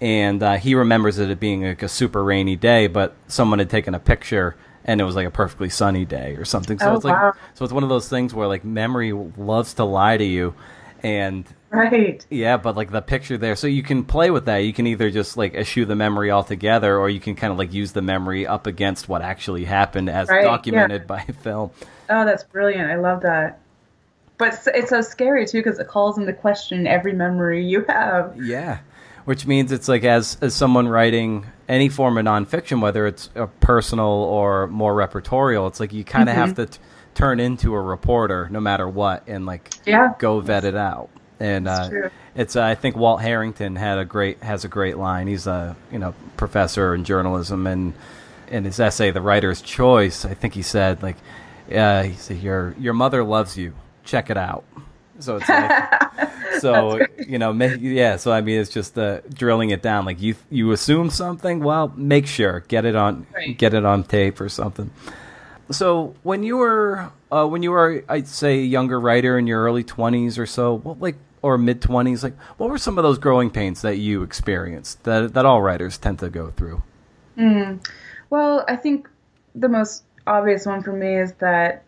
[0.00, 3.94] and uh, he remembers it being like a super rainy day, but someone had taken
[3.94, 6.78] a picture and it was like a perfectly sunny day or something.
[6.78, 7.32] So Oh, it's like wow.
[7.54, 10.54] so it's one of those things where like memory loves to lie to you,
[11.02, 12.24] and Right.
[12.30, 14.58] yeah, but like the picture there, so you can play with that.
[14.58, 17.72] You can either just like eschew the memory altogether, or you can kind of like
[17.72, 20.50] use the memory up against what actually happened as Right, yeah.
[20.50, 21.70] documented by film.
[22.10, 22.90] Oh, that's brilliant.
[22.90, 23.58] I love that.
[24.36, 28.36] But it's, so scary too because it calls into question every memory you have.
[28.42, 28.78] Yeah,
[29.24, 33.46] which means it's like as as someone writing any form of nonfiction, whether it's a
[33.46, 36.78] personal or more repertorial, it's like you kind of have to t-
[37.14, 40.14] turn into a reporter no matter what, and like Yeah.
[40.18, 41.10] go vet it out.
[41.40, 44.98] And It's uh, it's uh, I think Walt Harrington had a great has a great
[44.98, 45.26] line.
[45.28, 47.92] He's a you know professor in journalism, and
[48.48, 51.16] in his essay, "The Writer's Choice," I think he said like,
[51.72, 53.74] uh, he said your your mother loves you.
[54.04, 54.64] Check it out.
[55.20, 58.16] So it's like, so you know, ma- yeah.
[58.16, 60.04] So I mean, it's just uh, drilling it down.
[60.04, 63.56] Like you you assume something, well, make sure get it on Right.
[63.56, 64.90] get it on tape or something.
[65.70, 69.62] So when you were uh, when you were I'd say a younger writer in your
[69.62, 73.18] early twenties or so, what like or mid twenties, like what were some of those
[73.18, 76.82] growing pains that you experienced that that all writers tend to go through?
[78.30, 79.08] Well, I think
[79.54, 81.84] the most obvious one for me is that,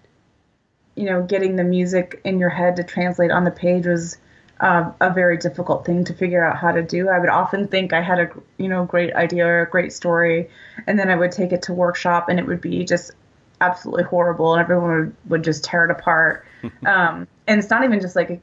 [0.97, 4.19] you know, getting the music in your head to translate on the page was
[4.61, 7.09] uh, a very difficult thing to figure out how to do.
[7.09, 10.49] I would often think I had a, you know, great idea or a great story,
[10.87, 13.13] and then I would take it to workshop and it would be just
[13.61, 16.47] absolutely horrible and everyone would, would just tear it apart.
[16.87, 18.41] um, and it's not even just like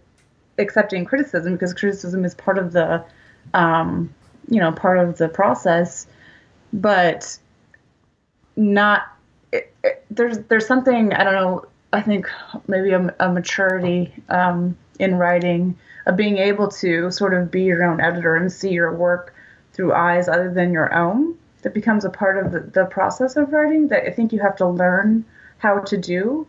[0.60, 3.04] accepting criticism because criticism is part of the,
[3.56, 4.14] um,
[4.48, 6.08] you know, part of the process,
[6.72, 7.38] but
[8.56, 9.04] not
[9.52, 11.66] it, it, there's there's something I don't know.
[11.94, 12.28] I think
[12.68, 17.84] maybe a, a maturity um, in writing of being able to sort of be your
[17.84, 19.34] own editor and see your work
[19.74, 21.38] through eyes other than your own.
[21.62, 24.58] That becomes a part of the, the process of writing that I think you have
[24.58, 25.24] to learn
[25.60, 26.46] how to do.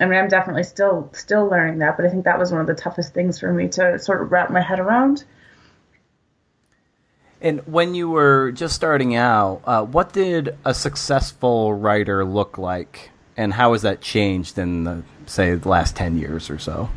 [0.00, 2.66] I mean, I'm definitely still still learning that, but I think that was one of
[2.66, 5.24] the toughest things for me to sort of wrap my head around.
[7.40, 13.10] And when you were just starting out, uh, what did a successful writer look like,
[13.36, 16.88] and how has that changed in the say the last ten years or so?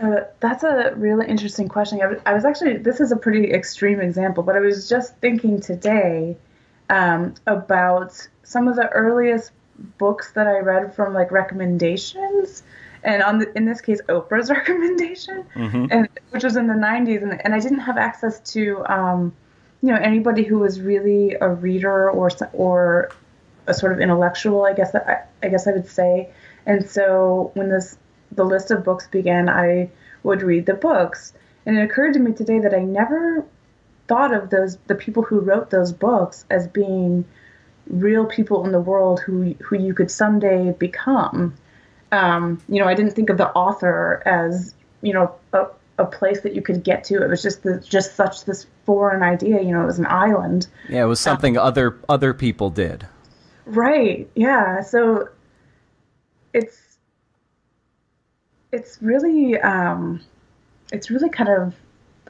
[0.00, 2.00] Uh, that's a really interesting question.
[2.02, 5.16] I was, I was actually, this is a pretty extreme example, but I was just
[5.18, 6.36] thinking today
[6.90, 9.52] um, about some of the earliest
[9.98, 12.62] books that I read from like recommendations.
[13.02, 15.46] And on the, in this case, Oprah's recommendation,
[15.90, 19.34] and which was in the 90s, and, and I didn't have access to, um,
[19.82, 23.10] you know, anybody who was really a reader or or
[23.66, 26.28] a sort of intellectual, I guess I, I guess I would say.
[26.66, 27.96] And so when this
[28.32, 29.90] the list of books began, I
[30.22, 31.32] would read the books,
[31.64, 33.44] and it occurred to me today that I never
[34.08, 37.24] thought of those the people who wrote those books as being
[37.88, 41.54] real people in the world who who you could someday become.
[42.12, 45.66] Um, you know, I didn't think of the author as you know a,
[45.98, 47.22] a place that you could get to.
[47.22, 49.60] It was just the, just such this foreign idea.
[49.60, 50.66] You know, it was an island.
[50.88, 53.06] Yeah, it was something other other people did.
[53.66, 54.30] Right.
[54.34, 54.80] Yeah.
[54.82, 55.28] So
[56.54, 56.98] it's
[58.72, 60.20] it's really um
[60.92, 61.74] it's really kind of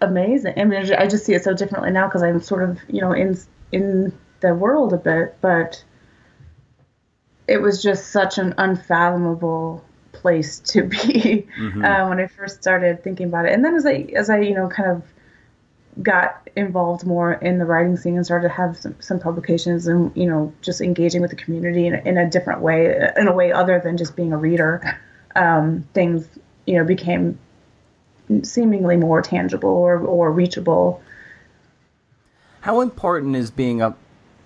[0.01, 0.55] amazing.
[0.57, 3.13] I mean, I just see it so differently now because I'm sort of you know
[3.13, 3.39] in
[3.71, 5.85] in the world a bit, but
[7.47, 11.47] it was just such an unfathomable place to be
[11.85, 13.53] uh, when I first started thinking about it.
[13.53, 15.03] And then as I as I you know kind of
[16.03, 20.15] got involved more in the writing scene and started to have some, some publications and
[20.15, 23.33] you know just engaging with the community in, a- in a different way in a
[23.33, 24.99] way other than just being a reader
[25.37, 26.29] um, things
[26.67, 27.39] you know became
[28.43, 31.01] seemingly more tangible or, or reachable
[32.61, 33.95] How important is being a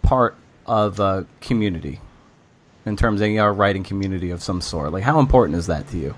[0.03, 0.37] part
[0.67, 2.01] of a community
[2.87, 4.93] in terms of you know, a writing community of some sort?
[4.93, 6.15] Like, how important is that to you?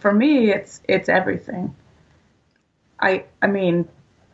[0.00, 1.74] for me it's it's everything
[3.00, 3.88] i i mean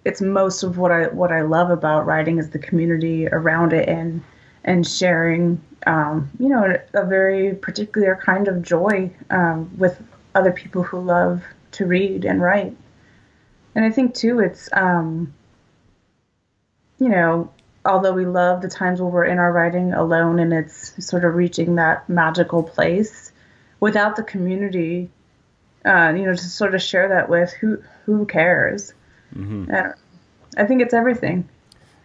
[0.04, 3.88] it's most of what I what I love about writing is the community around it
[3.88, 4.22] and
[4.64, 10.02] and sharing um, you know a very particular kind of joy um, with
[10.34, 12.76] other people who love to read and write.
[13.74, 15.34] And I think too, it's um,
[16.98, 17.50] you know
[17.86, 21.34] although we love the times where we're in our writing alone and it's sort of
[21.34, 23.30] reaching that magical place
[23.78, 25.10] without the community
[25.84, 28.94] uh, you know to sort of share that with who who cares
[29.36, 29.70] mm-hmm.
[29.72, 29.92] I,
[30.62, 31.48] I think it's everything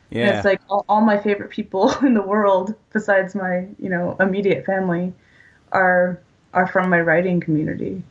[0.10, 3.90] yeah and it's like all, all my favorite people in the world besides my you
[3.90, 5.14] know immediate family
[5.72, 6.20] are
[6.54, 8.04] are from my writing community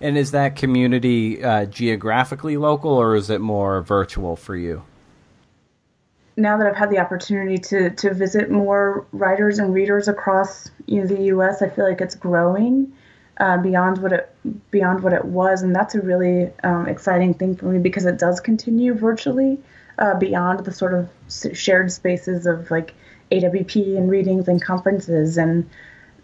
[0.00, 4.82] and is that community uh, geographically local or is it more virtual for you
[6.36, 11.00] now that I've had the opportunity to to visit more writers and readers across you
[11.00, 12.92] know, the U.S., I feel like it's growing
[13.38, 14.34] uh, beyond what it
[14.70, 18.18] beyond what it was, and that's a really um, exciting thing for me because it
[18.18, 19.58] does continue virtually
[19.98, 21.08] uh, beyond the sort of
[21.56, 22.94] shared spaces of like
[23.30, 25.68] AWP and readings and conferences, and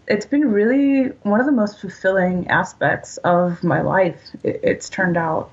[0.07, 4.19] it's been really one of the most fulfilling aspects of my life.
[4.43, 5.51] It, it's turned out.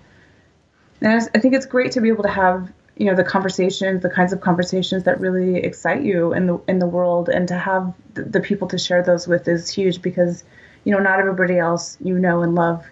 [1.03, 4.11] And I think it's great to be able to have you know the conversations the
[4.11, 7.95] kinds of conversations that really excite you in the in the world and to have
[8.13, 10.45] the, the people to share those with is huge because
[10.85, 12.85] you know not everybody else you know and love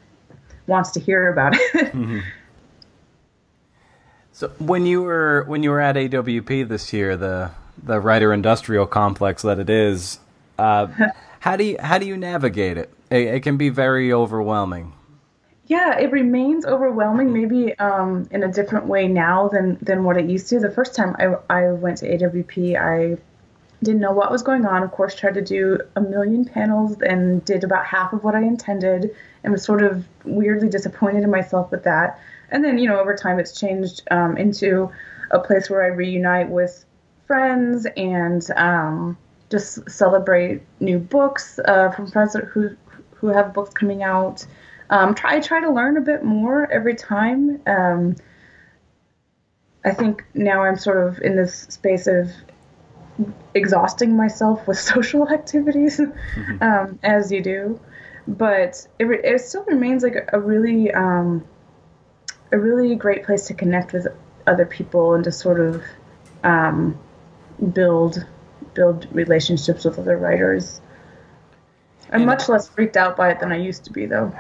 [0.66, 2.20] wants to hear about it mm-hmm.
[4.32, 7.50] so when you were when you were at AWP this year the
[7.82, 10.18] the writer industrial complex that it is
[10.58, 10.86] uh,
[11.40, 12.92] how do you how do you navigate it?
[13.10, 14.92] it it can be very overwhelming
[15.68, 20.24] yeah, it remains overwhelming, maybe um, in a different way now than than what it
[20.24, 20.58] used to.
[20.58, 23.18] The first time I, I went to AWP, I
[23.82, 24.82] didn't know what was going on.
[24.82, 28.42] Of course, tried to do a million panels and did about half of what I
[28.42, 32.18] intended, and was sort of weirdly disappointed in myself with that.
[32.50, 34.90] And then, you know, over time, it's changed um, into
[35.30, 36.84] a place where I reunite with
[37.26, 39.18] friends and um,
[39.50, 42.70] just celebrate new books uh, from friends who
[43.14, 44.46] who have books coming out
[44.90, 47.60] um, try I try to learn a bit more every time.
[47.66, 48.16] Um,
[49.84, 52.30] I think now I'm sort of in this space of
[53.54, 56.62] exhausting myself with social activities, mm-hmm.
[56.62, 57.80] um, as you do.
[58.26, 61.44] But it, it still remains like a, a really um,
[62.52, 64.06] a really great place to connect with
[64.46, 65.82] other people and to sort of
[66.44, 66.98] um,
[67.72, 68.26] build
[68.74, 70.80] build relationships with other writers.
[72.10, 74.32] I'm much less freaked out by it than I used to be, though.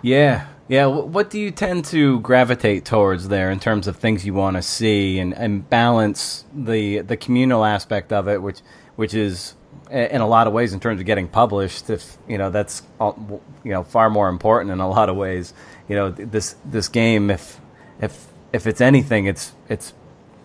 [0.00, 0.86] Yeah, yeah.
[0.86, 4.62] What do you tend to gravitate towards there in terms of things you want to
[4.62, 8.60] see and, and balance the the communal aspect of it, which
[8.96, 9.54] which is
[9.90, 11.90] in a lot of ways in terms of getting published.
[11.90, 15.52] If you know that's you know far more important in a lot of ways.
[15.88, 17.60] You know this this game if
[18.00, 19.92] if if it's anything, it's it's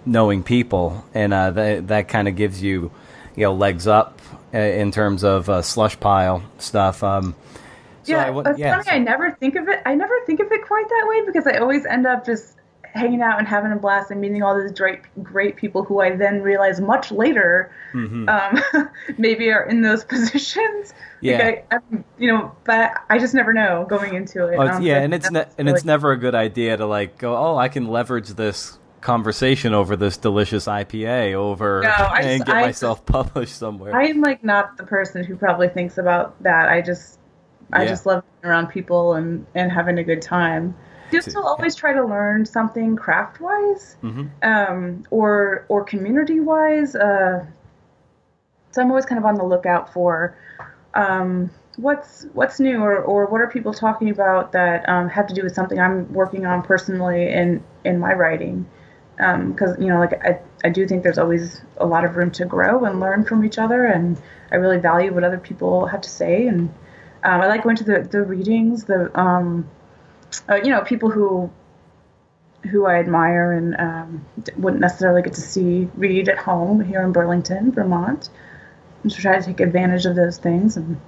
[0.05, 2.91] knowing people, and uh, that that kind of gives you
[3.35, 4.21] you know legs up
[4.53, 7.03] uh, in terms of uh, slush pile stuff.
[7.03, 7.35] Um,
[8.07, 8.83] so yeah, I, it's yeah, funny.
[8.83, 8.91] So.
[8.91, 9.81] I never think of it.
[9.85, 12.55] I never think of it quite that way because I always end up just
[12.93, 16.15] hanging out and having a blast and meeting all these great, great people who I
[16.15, 18.27] then realize much later, mm-hmm.
[18.27, 20.93] um, maybe are in those positions.
[21.21, 21.79] Yeah, like I, I,
[22.17, 24.57] you know, but I just never know going into it.
[24.57, 27.35] Oh, um, yeah, and it's ne- and it's never a good idea to like go.
[27.35, 32.55] Oh, I can leverage this conversation over this delicious IPA over no, and just, get
[32.61, 33.95] myself just, published somewhere.
[33.95, 36.69] I'm like not the person who probably thinks about that.
[36.69, 37.17] I just
[37.73, 40.75] I just love being around people and, and having a good time.
[41.11, 44.27] Just to always try to learn something craft wise, mm-hmm.
[44.43, 46.95] um, or or community wise.
[46.95, 47.45] Uh,
[48.71, 50.37] so I'm always kind of on the lookout for
[50.93, 55.33] um, what's what's new or, or what are people talking about that um, have to
[55.33, 58.65] do with something I'm working on personally in in my writing.
[59.15, 62.31] Because um, you know, like I, I do think there's always a lot of room
[62.31, 66.01] to grow and learn from each other, and I really value what other people have
[66.01, 66.73] to say and
[67.23, 69.69] um, I like going to the, the readings, the um,
[70.49, 71.49] uh, you know people who
[72.71, 74.25] who I admire and um,
[74.57, 78.29] wouldn't necessarily get to see read at home here in Burlington, Vermont,
[79.03, 80.77] and to try to take advantage of those things.
[80.77, 80.99] And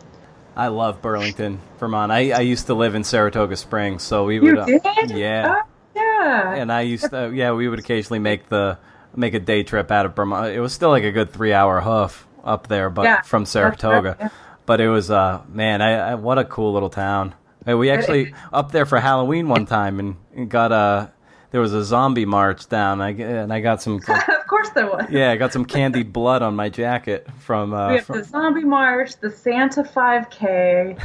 [0.55, 2.11] I love Burlington, Vermont.
[2.11, 4.55] I, I used to live in Saratoga Springs, so we would.
[4.55, 5.11] You uh, did?
[5.11, 5.63] yeah.
[5.63, 6.55] Oh, yeah.
[6.55, 8.77] And I used to, yeah, we would occasionally make the
[9.15, 10.53] make a day trip out of Vermont.
[10.53, 14.09] It was still like a good three hour hoof up there, but yeah, from Saratoga.
[14.09, 14.29] Right, yeah
[14.69, 17.33] but it was uh man, I, I what a cool little town.
[17.65, 21.11] We actually up there for Halloween one time and got a
[21.49, 23.01] there was a zombie march down.
[23.01, 23.95] I and I got some.
[23.95, 24.03] of
[24.49, 25.05] course there was.
[25.09, 27.73] Yeah, I got some candied blood on my jacket from.
[27.73, 28.17] Uh, we have from...
[28.17, 30.97] the Zombie March, the Santa 5K,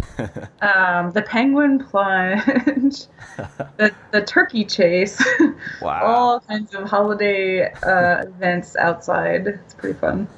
[0.62, 3.06] um, the Penguin Plunge,
[3.76, 5.22] the, the Turkey Chase.
[5.80, 6.04] Wow.
[6.04, 9.46] All kinds of holiday uh, events outside.
[9.46, 10.28] It's pretty fun.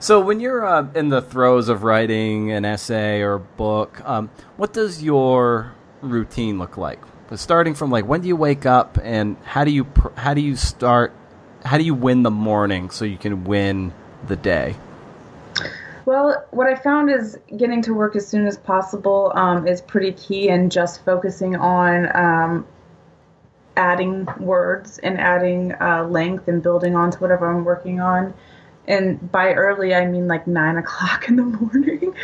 [0.00, 4.72] so, when you're uh, in the throes of writing an essay or book, um, what
[4.72, 7.00] does your routine look like?
[7.28, 10.34] But starting from like when do you wake up and how do you pr- how
[10.34, 11.12] do you start
[11.64, 13.92] how do you win the morning so you can win
[14.26, 14.76] the day?
[16.06, 20.12] Well, what I found is getting to work as soon as possible um, is pretty
[20.12, 22.66] key, and just focusing on um,
[23.76, 28.34] adding words and adding uh, length and building onto whatever I'm working on.
[28.86, 32.14] And by early, I mean like nine o'clock in the morning.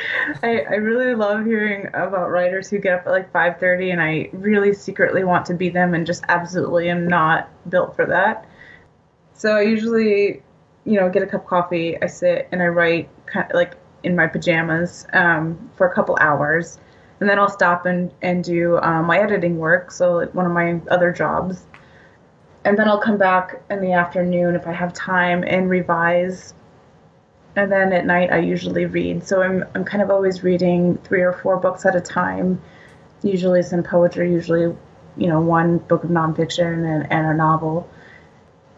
[0.45, 4.01] I, I really love hearing about writers who get up at like five thirty, and
[4.01, 8.47] I really secretly want to be them, and just absolutely am not built for that.
[9.43, 10.41] So I usually,
[10.85, 12.01] you know, get a cup of coffee.
[12.01, 13.75] I sit and I write kind of like
[14.05, 16.79] in my pajamas um, for a couple hours,
[17.19, 19.91] and then I'll stop and and do um, my editing work.
[19.91, 21.67] So like one of my other jobs,
[22.65, 26.55] and then I'll come back in the afternoon if I have time and revise.
[27.57, 29.27] And then at night I usually read.
[29.27, 32.63] So I'm I'm kind of always reading three or four books at a time.
[33.25, 34.73] Usually some poetry, usually
[35.17, 37.89] you know one book of nonfiction and, and a novel.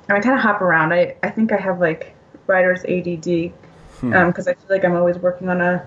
[0.08, 0.92] I kind of hop around.
[0.92, 2.14] I, I think I have like
[2.46, 3.52] writer's ADD because
[4.00, 4.12] hmm.
[4.12, 5.86] um, I feel like I'm always working on a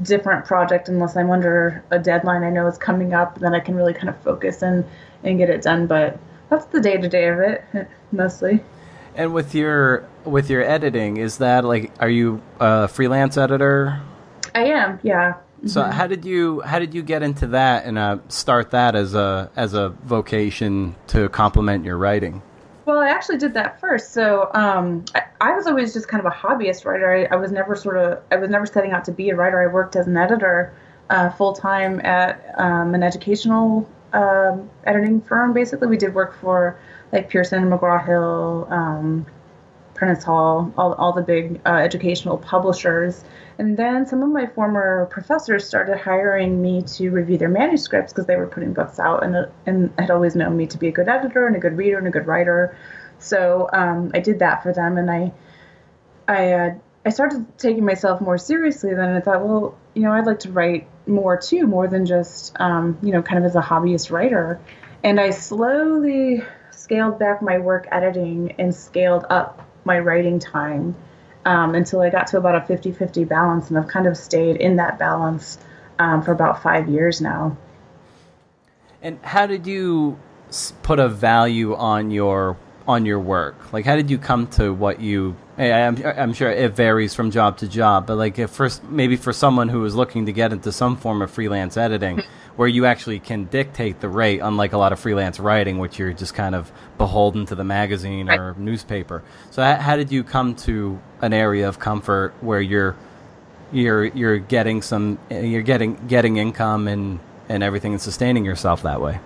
[0.00, 3.38] different project unless I'm under a deadline I know is coming up.
[3.38, 4.84] Then I can really kind of focus and,
[5.22, 5.86] and get it done.
[5.86, 6.18] But
[6.50, 7.64] that's the day to day of it
[8.12, 8.62] mostly.
[9.14, 14.00] And with your with your editing, is that like are you a freelance editor?
[14.54, 15.34] I am, yeah.
[15.66, 15.92] So mm-hmm.
[15.92, 19.50] how did you how did you get into that and uh, start that as a
[19.54, 22.42] as a vocation to complement your writing?
[22.92, 24.12] Well, I actually did that first.
[24.12, 27.10] So um, I, I, was always just kind of a hobbyist writer.
[27.10, 29.62] I, I, was never sort of I was never setting out to be a writer.
[29.62, 30.74] I worked as an editor
[31.08, 35.54] uh, full time at um, an educational um, editing firm.
[35.54, 36.78] Basically, we did work for
[37.12, 39.24] like Pearson, McGraw Hill, um,
[39.94, 43.24] Prentice Hall, all all the big uh, educational publishers.
[43.62, 48.26] And then some of my former professors started hiring me to review their manuscripts because
[48.26, 49.36] they were putting books out and,
[49.66, 52.08] and had always known me to be a good editor and a good reader and
[52.08, 52.76] a good writer.
[53.20, 55.32] So um, I did that for them, and I
[56.26, 56.74] I uh,
[57.06, 58.94] I started taking myself more seriously.
[58.94, 62.58] Then I thought, well, you know, I'd like to write more too, more than just
[62.58, 64.58] um, you know, kind of as a hobbyist writer.
[65.04, 66.42] And I slowly
[66.72, 70.96] scaled back my work editing and scaled up my writing time
[71.44, 73.68] um, until I got to about a 50 50 balance.
[73.68, 75.58] And I've kind of stayed in that balance
[75.98, 77.56] um, for about five years now.
[79.00, 80.18] And how did you
[80.82, 83.72] put a value on your on your work?
[83.72, 85.36] Like, how did you come to what you?
[85.58, 89.32] I'm, I'm sure it varies from job to job, but like, if first maybe for
[89.32, 92.22] someone who is looking to get into some form of freelance editing,
[92.56, 96.12] where you actually can dictate the rate, unlike a lot of freelance writing, which you're
[96.12, 98.38] just kind of beholden to the magazine right.
[98.38, 99.22] or newspaper.
[99.50, 102.96] So, how, how, did you come to an area of comfort where you're
[103.72, 109.00] you're you're getting some you're getting getting income and and everything and sustaining yourself that
[109.00, 109.18] way?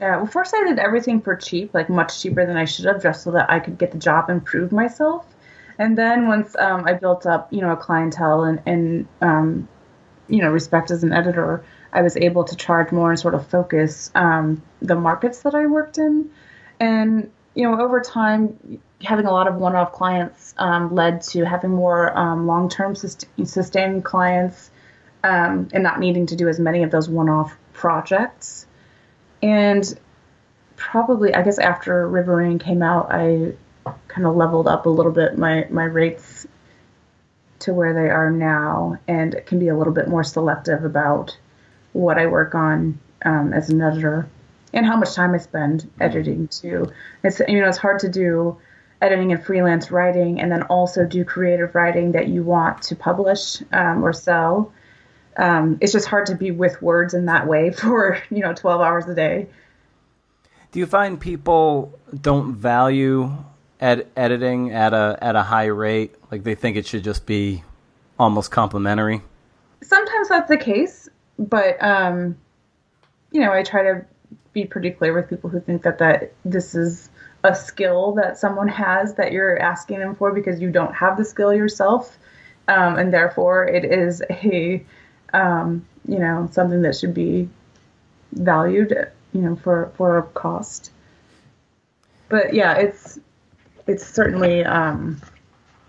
[0.00, 3.02] Yeah, well, first I did everything for cheap, like much cheaper than I should have,
[3.02, 5.24] just so that I could get the job and prove myself.
[5.78, 9.68] And then once um, I built up, you know, a clientele and, and um,
[10.28, 13.46] you know, respect as an editor, I was able to charge more and sort of
[13.48, 16.30] focus um, the markets that I worked in.
[16.80, 21.44] And, you know, over time, having a lot of one off clients um, led to
[21.44, 24.70] having more um, long term sust- sustaining clients
[25.22, 28.66] um, and not needing to do as many of those one off projects.
[29.42, 29.98] And
[30.76, 33.54] probably, I guess, after Riverine came out, I
[34.08, 36.46] kind of leveled up a little bit my, my rates
[37.60, 41.36] to where they are now and can be a little bit more selective about
[41.92, 44.28] what I work on um, as an editor
[44.72, 46.92] and how much time I spend editing too.
[47.22, 48.58] It's you know it's hard to do
[49.00, 53.62] editing and freelance writing and then also do creative writing that you want to publish
[53.72, 54.72] um, or sell.
[55.36, 58.80] Um, it's just hard to be with words in that way for you know 12
[58.80, 59.48] hours a day.
[60.72, 63.32] Do you find people don't value
[63.80, 66.14] ed- editing at a at a high rate?
[66.30, 67.62] Like they think it should just be
[68.18, 69.22] almost complimentary.
[69.82, 71.08] Sometimes that's the case
[71.38, 72.36] but um,
[73.32, 74.04] you know, I try to
[74.52, 77.10] be pretty clear with people who think that that this is
[77.42, 81.24] a skill that someone has that you're asking them for because you don't have the
[81.24, 82.16] skill yourself,
[82.68, 84.84] um, and therefore it is a
[85.32, 87.48] um, you know something that should be
[88.32, 90.90] valued you know for for a cost.
[92.28, 93.18] But yeah, it's
[93.86, 95.20] it's certainly um,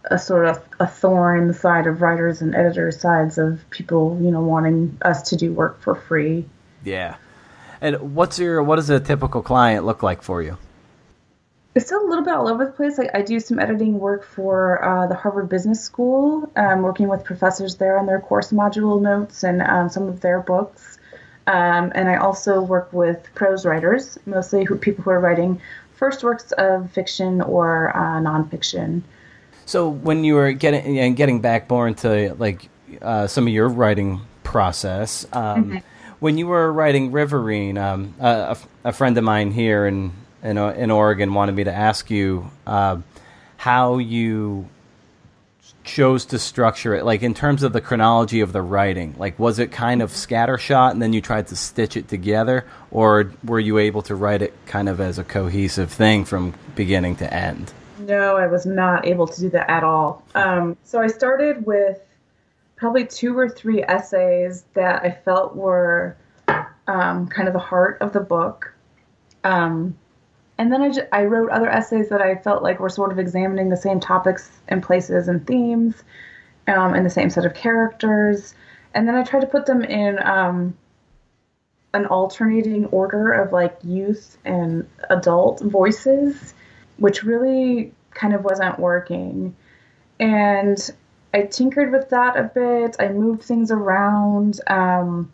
[0.10, 4.20] a sort of a thorn in the side of writers and editors' sides of people,
[4.22, 6.46] you know, wanting us to do work for free.
[6.84, 7.16] Yeah.
[7.82, 10.58] And what's your what does a typical client look like for you?
[11.74, 12.98] It's still a little bit all over the place.
[12.98, 17.26] Like I do some editing work for uh, the Harvard Business School, um, working with
[17.26, 21.00] professors there on their course module notes and um, some of their books.
[21.48, 25.62] Um, and I also work with prose writers, mostly who, people who are writing
[25.96, 29.02] first works of fiction or uh, nonfiction.
[29.66, 32.70] So when you were getting and getting back more into like
[33.02, 35.78] uh, some of your writing process, um, mm-hmm.
[36.20, 40.12] when you were writing Riverine, um, a, a, friend of mine here in,
[40.44, 42.98] in in, Oregon wanted me to ask you uh,
[43.58, 44.70] how you
[45.84, 49.60] chose to structure it like in terms of the chronology of the writing like was
[49.60, 52.66] it kind of scattershot and then you tried to stitch it together?
[52.92, 57.18] Or were you able to write it kind of as a cohesive thing from beginning
[57.18, 57.72] to end?
[58.00, 60.24] No i was not able to do that at all.
[60.34, 62.02] Um, so i started with
[62.76, 66.18] probably two or three essays that i felt were
[66.88, 68.74] um, kind of the heart of the book.
[69.44, 69.98] Um,
[70.58, 73.20] and then I, just, I wrote other essays that I felt like were sort of
[73.20, 76.04] examining the same topics and places and themes
[76.68, 78.56] um, and the same set of characters.
[78.94, 80.78] And then I tried to put them in um,
[81.94, 86.54] an alternating order of like youth and adult voices,
[86.98, 89.56] which really kind of wasn't working.
[90.22, 90.78] And
[91.34, 92.96] I tinkered with that a bit.
[92.98, 94.62] I moved things around.
[94.68, 95.34] Um,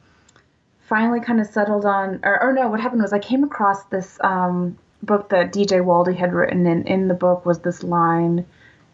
[0.80, 4.18] finally, kind of settled on, or, or, no, what happened was I came across this
[4.22, 8.46] um, book that DJ Waldie had written, and in the book was this line,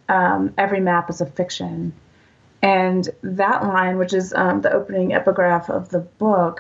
[0.09, 1.93] um, "Every map is a fiction,"
[2.61, 6.59] and that line, which is um, the opening epigraph of the book,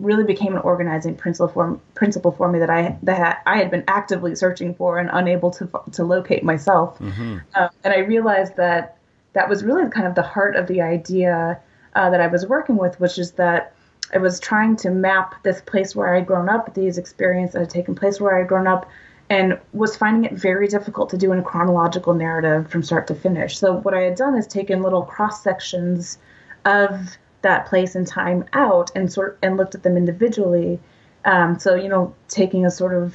[0.00, 3.84] really became an organizing principle for principle for me that I that I had been
[3.88, 6.98] actively searching for and unable to to locate myself.
[6.98, 7.38] Mm-hmm.
[7.54, 8.98] Um, and I realized that
[9.32, 11.60] that was really kind of the heart of the idea
[11.94, 13.74] uh, that I was working with, which is that
[14.12, 17.70] I was trying to map this place where I'd grown up, these experiences that had
[17.70, 18.88] taken place where I'd grown up,
[19.30, 23.14] and was finding it very difficult to do in a chronological narrative from start to
[23.14, 23.58] finish.
[23.58, 26.18] So what I had done is taken little cross sections
[26.64, 30.80] of that place and time out and sort and looked at them individually.
[31.24, 33.14] Um, so you know, taking a sort of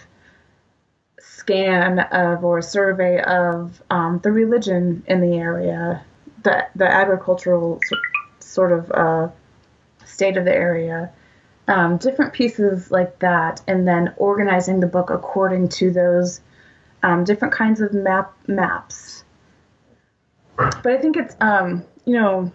[1.19, 6.03] scan of or a survey of um, the religion in the area,
[6.43, 7.79] the the agricultural
[8.39, 9.29] sort of uh,
[10.09, 11.11] state of the area,
[11.67, 16.41] um, different pieces like that, and then organizing the book according to those
[17.03, 19.23] um, different kinds of map maps.
[20.57, 22.51] But I think it's um, you know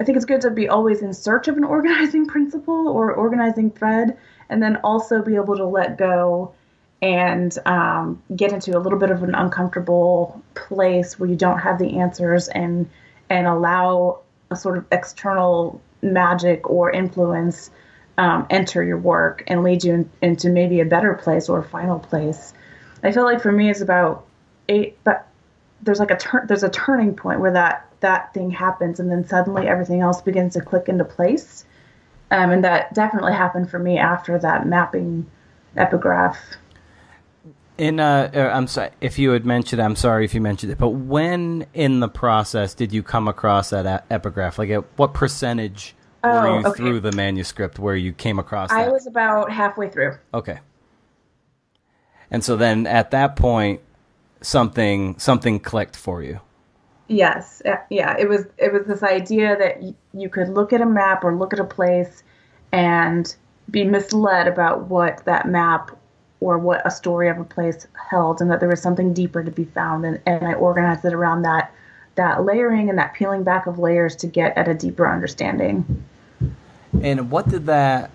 [0.00, 3.70] I think it's good to be always in search of an organizing principle or organizing
[3.70, 4.16] thread,
[4.48, 6.54] and then also be able to let go
[7.00, 11.78] and um, get into a little bit of an uncomfortable place where you don't have
[11.78, 12.88] the answers and
[13.30, 14.20] and allow
[14.50, 17.70] a sort of external magic or influence
[18.18, 21.64] um, enter your work and lead you in, into maybe a better place or a
[21.64, 22.52] final place.
[23.02, 24.26] I feel like for me it's about
[24.68, 25.28] eight, but
[25.82, 29.26] there's like a turn, there's a turning point where that that thing happens, and then
[29.26, 31.64] suddenly everything else begins to click into place.
[32.30, 35.26] Um, and that definitely happened for me after that mapping
[35.76, 36.36] epigraph.
[37.78, 39.80] In uh, uh, I'm sorry if you had mentioned.
[39.80, 40.78] I'm sorry if you mentioned it.
[40.78, 44.58] But when in the process did you come across that epigraph?
[44.58, 46.76] Like, at what percentage oh, were you okay.
[46.76, 48.70] through the manuscript where you came across?
[48.70, 48.80] That?
[48.80, 50.18] I was about halfway through.
[50.34, 50.58] Okay.
[52.32, 53.80] And so then, at that point,
[54.40, 56.40] something something clicked for you.
[57.06, 58.16] Yes, yeah.
[58.18, 61.34] It was it was this idea that y- you could look at a map or
[61.34, 62.22] look at a place
[62.72, 63.34] and
[63.70, 65.97] be misled about what that map
[66.40, 69.50] or what a story of a place held and that there was something deeper to
[69.50, 70.04] be found.
[70.04, 71.72] And, and i organized it around that
[72.14, 76.04] that layering and that peeling back of layers to get at a deeper understanding.
[77.00, 78.10] And what did that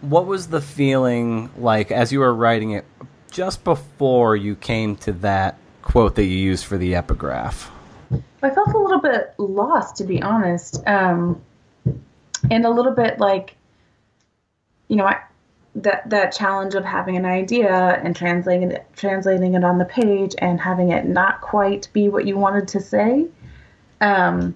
[0.00, 2.84] what was the feeling like as you were writing it
[3.30, 7.70] just before you came to that quote that you used for the epigraph?
[8.42, 11.40] I felt a little bit lost to be honest um,
[12.50, 13.56] and a little bit like
[14.88, 15.20] you know I,
[15.82, 17.70] that that challenge of having an idea
[18.02, 22.26] and translating it translating it on the page and having it not quite be what
[22.26, 23.26] you wanted to say
[24.00, 24.54] um,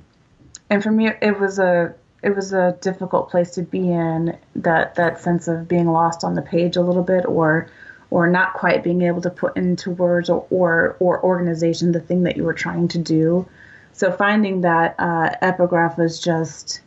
[0.70, 4.94] and for me it was a it was a difficult place to be in that
[4.94, 7.68] that sense of being lost on the page a little bit or
[8.10, 12.24] or not quite being able to put into words or or, or organization the thing
[12.24, 13.48] that you were trying to do.
[13.94, 16.80] So finding that uh, epigraph was just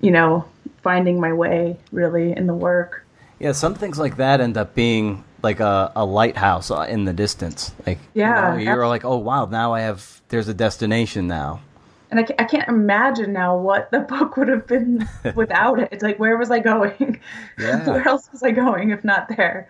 [0.00, 0.44] you know
[0.82, 3.04] finding my way really in the work.
[3.38, 7.72] Yeah, some things like that end up being like a, a lighthouse in the distance.
[7.86, 11.60] Like yeah, you are like, oh wow, now I have there's a destination now.
[12.10, 15.88] And I, I can't imagine now what the book would have been without it.
[15.92, 17.20] It's like where was I going?
[17.58, 17.86] Yeah.
[17.88, 19.68] where else was I going if not there?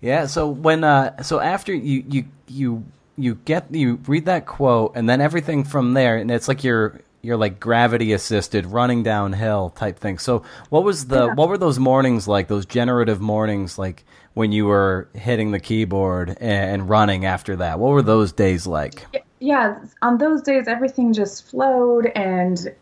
[0.00, 0.26] Yeah.
[0.26, 2.84] So when uh, so after you you you
[3.16, 7.00] you get you read that quote and then everything from there and it's like you're
[7.26, 10.18] you're like gravity assisted running downhill type thing.
[10.18, 11.34] So what was the yeah.
[11.34, 12.48] what were those mornings like?
[12.48, 14.04] Those generative mornings like
[14.34, 17.78] when you were hitting the keyboard and running after that?
[17.78, 19.06] What were those days like?
[19.40, 22.72] Yeah, on those days everything just flowed and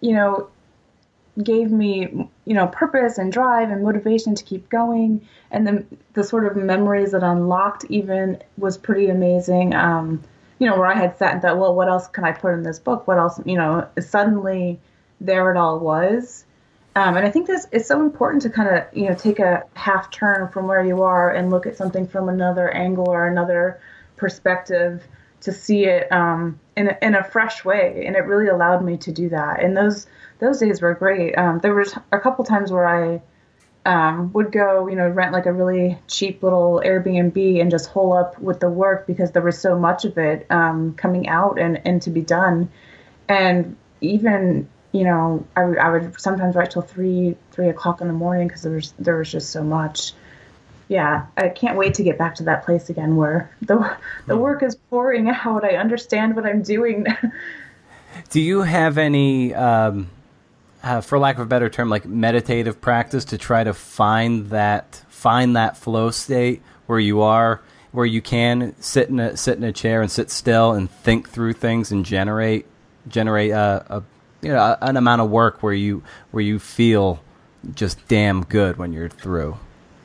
[0.00, 0.48] you know
[1.42, 6.22] gave me you know purpose and drive and motivation to keep going and the the
[6.22, 10.22] sort of memories that unlocked even was pretty amazing um,
[10.62, 12.62] you know where i had sat and thought well what else can i put in
[12.62, 13.08] this book?
[13.08, 14.78] What else you know suddenly
[15.20, 16.44] there it all was.
[16.94, 19.64] Um, and i think this is so important to kind of you know take a
[19.74, 23.80] half turn from where you are and look at something from another angle or another
[24.16, 25.02] perspective
[25.40, 28.04] to see it um, in, a, in a fresh way.
[28.06, 29.60] And it really allowed me to do that.
[29.60, 30.06] And those
[30.38, 31.36] those days were great.
[31.36, 33.20] Um, there was a couple times where I
[33.84, 38.12] um, would go, you know, rent like a really cheap little Airbnb and just hole
[38.12, 41.80] up with the work because there was so much of it um, coming out and,
[41.84, 42.70] and to be done.
[43.28, 48.12] And even, you know, I, I would sometimes write till three three o'clock in the
[48.12, 50.12] morning because there was there was just so much.
[50.88, 54.40] Yeah, I can't wait to get back to that place again where the the hmm.
[54.40, 55.64] work is pouring out.
[55.64, 57.06] I understand what I'm doing.
[58.30, 59.54] Do you have any?
[59.54, 60.08] Um
[60.82, 65.02] uh, for lack of a better term, like meditative practice to try to find that
[65.08, 67.62] find that flow state where you are,
[67.92, 71.28] where you can sit in a sit in a chair and sit still and think
[71.28, 72.66] through things and generate
[73.08, 74.02] generate a, a
[74.42, 76.02] you know an amount of work where you
[76.32, 77.22] where you feel
[77.74, 79.56] just damn good when you're through.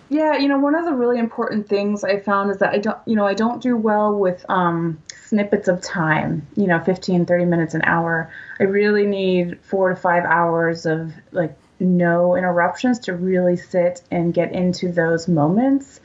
[0.10, 2.98] Yeah, you know, one of the really important things I found is that I don't,
[3.06, 7.46] you know, I don't do well with um, snippets of time, you know, 15, 30
[7.46, 8.32] minutes, an hour.
[8.60, 14.34] I really need four to five hours of like no interruptions to really sit and
[14.34, 16.00] get into those moments.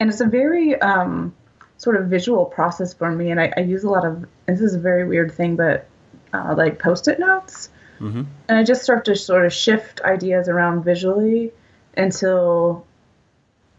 [0.00, 1.34] And it's a very um,
[1.78, 3.30] sort of visual process for me.
[3.30, 5.86] And I, I, use a lot of, this is a very weird thing, but
[6.32, 7.70] uh, like post it notes.
[8.00, 8.22] Mm-hmm.
[8.48, 11.52] And I just start to sort of shift ideas around visually
[11.96, 12.86] until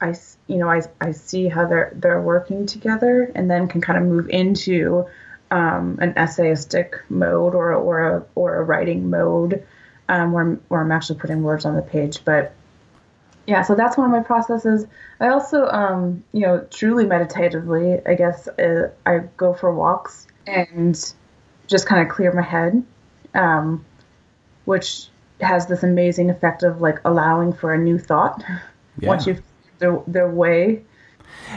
[0.05, 0.15] I,
[0.47, 4.05] you know, I, I see how they're they're working together, and then can kind of
[4.05, 5.05] move into
[5.51, 9.65] um, an essayistic mode or or a or a writing mode,
[10.09, 12.23] um, where where I'm actually putting words on the page.
[12.23, 12.53] But
[13.47, 14.85] yeah, so that's one of my processes.
[15.19, 21.13] I also, um, you know, truly meditatively, I guess uh, I go for walks and
[21.67, 22.83] just kind of clear my head,
[23.33, 23.85] um,
[24.65, 25.07] which
[25.41, 28.43] has this amazing effect of like allowing for a new thought
[28.99, 29.09] yeah.
[29.09, 29.41] once you've
[29.79, 30.83] their their way.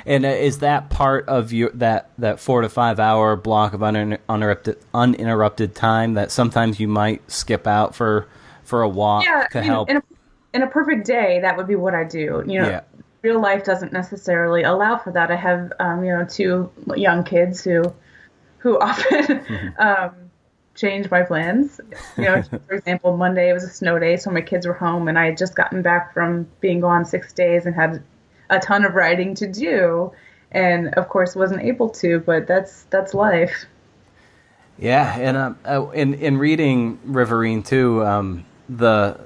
[0.07, 3.83] And uh, is that part of your that that four to five hour block of
[3.83, 8.29] uninterrupted uninterrupted time that sometimes you might skip out for
[8.65, 9.89] for a walk yeah, to help?
[9.89, 10.03] In a,
[10.55, 12.43] in a perfect day, that would be what I do.
[12.47, 12.81] You know, yeah.
[13.23, 15.31] real life doesn't necessarily allow for that.
[15.31, 17.95] I have um, you know two young kids who
[18.59, 19.25] who often.
[19.25, 19.81] Mm-hmm.
[19.81, 20.28] um,
[20.79, 21.81] change my plans.
[22.17, 25.09] You know, for example, Monday it was a snow day, so my kids were home,
[25.09, 28.03] and I had just gotten back from being gone six days and had
[28.51, 30.13] a ton of writing to do,
[30.53, 32.21] and of course wasn't able to.
[32.21, 33.67] But that's that's life.
[34.79, 39.19] Yeah, and um, uh, in in reading Riverine too, um, the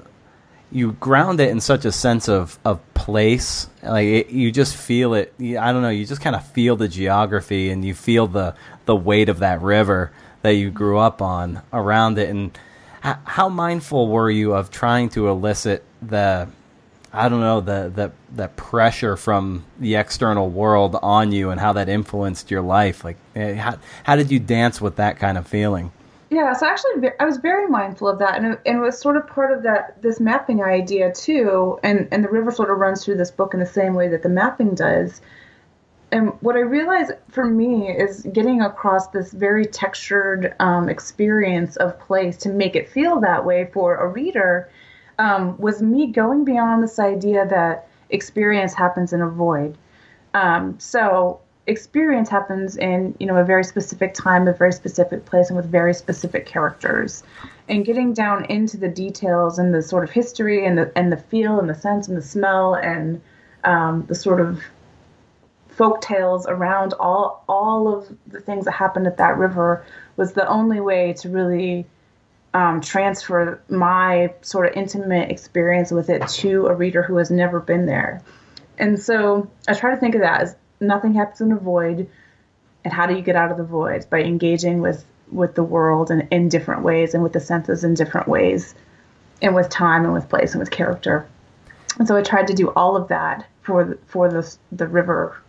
[0.71, 5.13] you ground it in such a sense of of place, like it, you just feel
[5.13, 5.33] it.
[5.39, 8.95] I don't know, you just kind of feel the geography, and you feel the the
[8.95, 10.11] weight of that river
[10.43, 12.29] that you grew up on around it?
[12.29, 12.57] And
[13.01, 16.47] how mindful were you of trying to elicit the
[17.11, 21.73] I don't know the the the pressure from the external world on you and how
[21.73, 23.03] that influenced your life?
[23.03, 25.91] Like eh, how how did you dance with that kind of feeling?
[26.29, 29.27] Yeah so actually I was very mindful of that and it, and was sort of
[29.27, 33.17] part of that this mapping idea too and and the river sort of runs through
[33.17, 35.21] this book in the same way that the mapping does
[36.13, 41.99] and what I realized for me is getting across this very textured um, experience of
[41.99, 44.69] place to make it feel that way for a reader
[45.17, 49.75] um, was me going beyond this idea that experience happens in a void.
[50.35, 55.49] Um, so experience happens in you know a very specific time, a very specific place,
[55.49, 57.23] and with very specific characters.
[57.67, 61.17] And getting down into the details and the sort of history and the and the
[61.17, 63.19] feel and the sense and the smell and
[63.63, 64.61] um, the sort of
[65.75, 70.47] folk tales around all all of the things that happened at that river was the
[70.47, 71.85] only way to really
[72.53, 77.59] um, transfer my sort of intimate experience with it to a reader who has never
[77.59, 78.21] been there.
[78.77, 82.09] And so I try to think of that as nothing happens in a void,
[82.83, 86.11] and how do you get out of the void by engaging with with the world
[86.11, 88.75] and in different ways, and with the senses in different ways,
[89.41, 91.27] and with time and with place and with character.
[91.97, 95.41] And so I tried to do all of that for the, for the the river,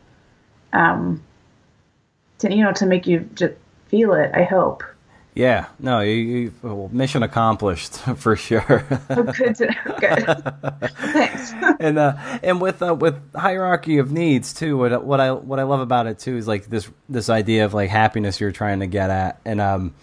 [0.75, 1.22] um,
[2.39, 3.55] to you know to make you just
[3.89, 4.31] feel it.
[4.35, 4.83] I hope.
[5.35, 8.87] Yeah, no, you, you, well, mission accomplished for sure.
[9.11, 10.91] oh, good, to, good.
[10.97, 11.53] Thanks.
[11.81, 14.77] and uh, and with uh, with hierarchy of needs too.
[14.77, 17.75] What what I what I love about it too is like this this idea of
[17.75, 19.95] like happiness you're trying to get at, and um,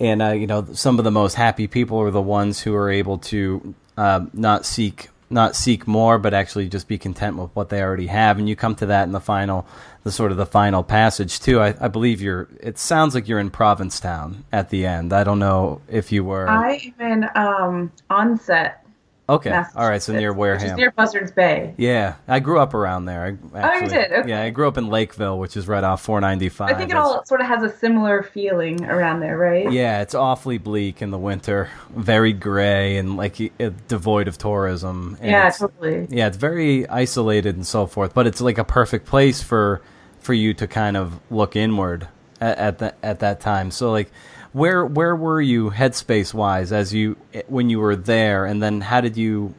[0.00, 2.90] and uh, you know some of the most happy people are the ones who are
[2.90, 7.70] able to uh, not seek not seek more, but actually just be content with what
[7.70, 8.38] they already have.
[8.38, 9.66] And you come to that in the final,
[10.04, 11.60] the sort of the final passage too.
[11.60, 12.48] I, I believe you're.
[12.60, 15.12] It sounds like you're in Provincetown at the end.
[15.12, 16.48] I don't know if you were.
[16.48, 18.81] I am in um, Onset.
[19.28, 20.02] Okay, all right.
[20.02, 21.74] So near Wareham, near Buzzards Bay.
[21.76, 23.38] Yeah, I grew up around there.
[23.54, 24.12] I, actually, oh, you did?
[24.12, 24.28] Okay.
[24.28, 26.68] Yeah, I grew up in Lakeville, which is right off 495.
[26.68, 29.70] I think it all sort of has a similar feeling around there, right?
[29.70, 35.16] Yeah, it's awfully bleak in the winter, very gray and like uh, devoid of tourism.
[35.20, 36.08] And yeah, totally.
[36.10, 39.82] Yeah, it's very isolated and so forth, but it's like a perfect place for
[40.18, 42.08] for you to kind of look inward
[42.40, 43.70] at, at that at that time.
[43.70, 44.10] So like
[44.52, 47.16] where where were you headspace wise as you
[47.48, 49.54] when you were there, and then how did you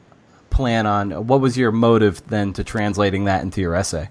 [0.49, 1.27] plan on?
[1.27, 4.09] What was your motive then to translating that into your essay?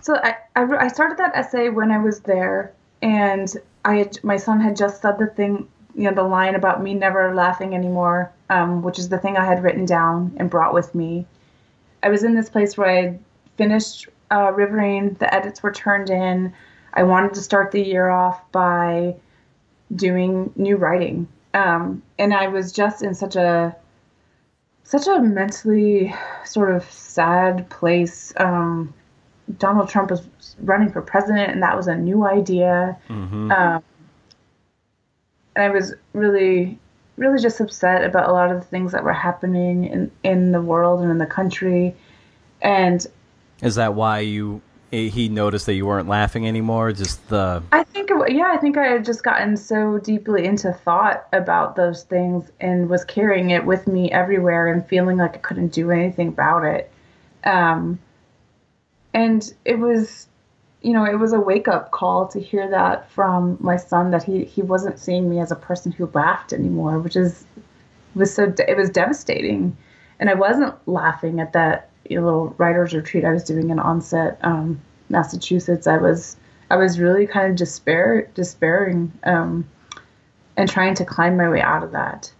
[0.00, 2.72] So I I, I started that essay when I was there,
[3.02, 3.52] and
[3.84, 6.94] I had, my son had just said the thing you know the line about me
[6.94, 10.94] never laughing anymore, um, which is the thing I had written down and brought with
[10.94, 11.26] me.
[12.02, 13.18] I was in this place where I
[13.56, 16.52] finished uh, Riverine, the edits were turned in.
[16.92, 19.14] I wanted to start the year off by
[19.94, 21.28] doing new writing.
[21.54, 23.74] Um, and I was just in such a
[24.82, 26.14] such a mentally
[26.44, 28.32] sort of sad place.
[28.36, 28.94] Um,
[29.58, 30.26] Donald Trump was
[30.60, 32.96] running for president, and that was a new idea.
[33.08, 33.50] Mm-hmm.
[33.50, 33.82] Um,
[35.56, 36.78] and I was really,
[37.16, 40.60] really just upset about a lot of the things that were happening in in the
[40.60, 41.94] world and in the country.
[42.62, 43.04] And
[43.62, 44.60] is that why you
[45.08, 46.92] he noticed that you weren't laughing anymore?
[46.92, 47.62] Just the.
[47.72, 52.04] I think, yeah, I think I had just gotten so deeply into thought about those
[52.04, 56.28] things and was carrying it with me everywhere and feeling like I couldn't do anything
[56.28, 56.90] about it.
[57.44, 57.98] Um,
[59.14, 60.26] and it was,
[60.82, 64.22] you know, it was a wake up call to hear that from my son that
[64.22, 67.44] he he wasn't seeing me as a person who laughed anymore, which is
[68.14, 69.76] was so it was devastating,
[70.20, 74.80] and I wasn't laughing at that little writers retreat I was doing in Onset, um,
[75.08, 76.36] Massachusetts, I was
[76.70, 79.68] I was really kind of despair despairing um,
[80.56, 82.32] and trying to climb my way out of that.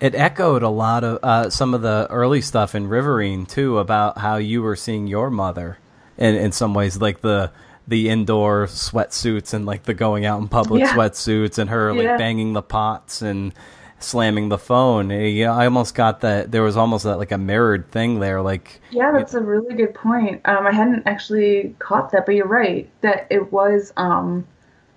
[0.00, 4.18] It echoed a lot of uh, some of the early stuff in Riverine too about
[4.18, 5.78] how you were seeing your mother,
[6.16, 7.50] in in some ways, like the
[7.86, 10.94] the indoor sweatsuits and like the going out in public yeah.
[10.94, 12.16] sweatsuits and her like yeah.
[12.16, 13.52] banging the pots and
[14.02, 15.10] slamming the phone.
[15.10, 16.50] Yeah, I almost got that.
[16.50, 18.42] There was almost that, like a mirrored thing there.
[18.42, 20.40] Like yeah, that's a really good point.
[20.44, 24.46] Um, I hadn't actually caught that, but you're right that it was um,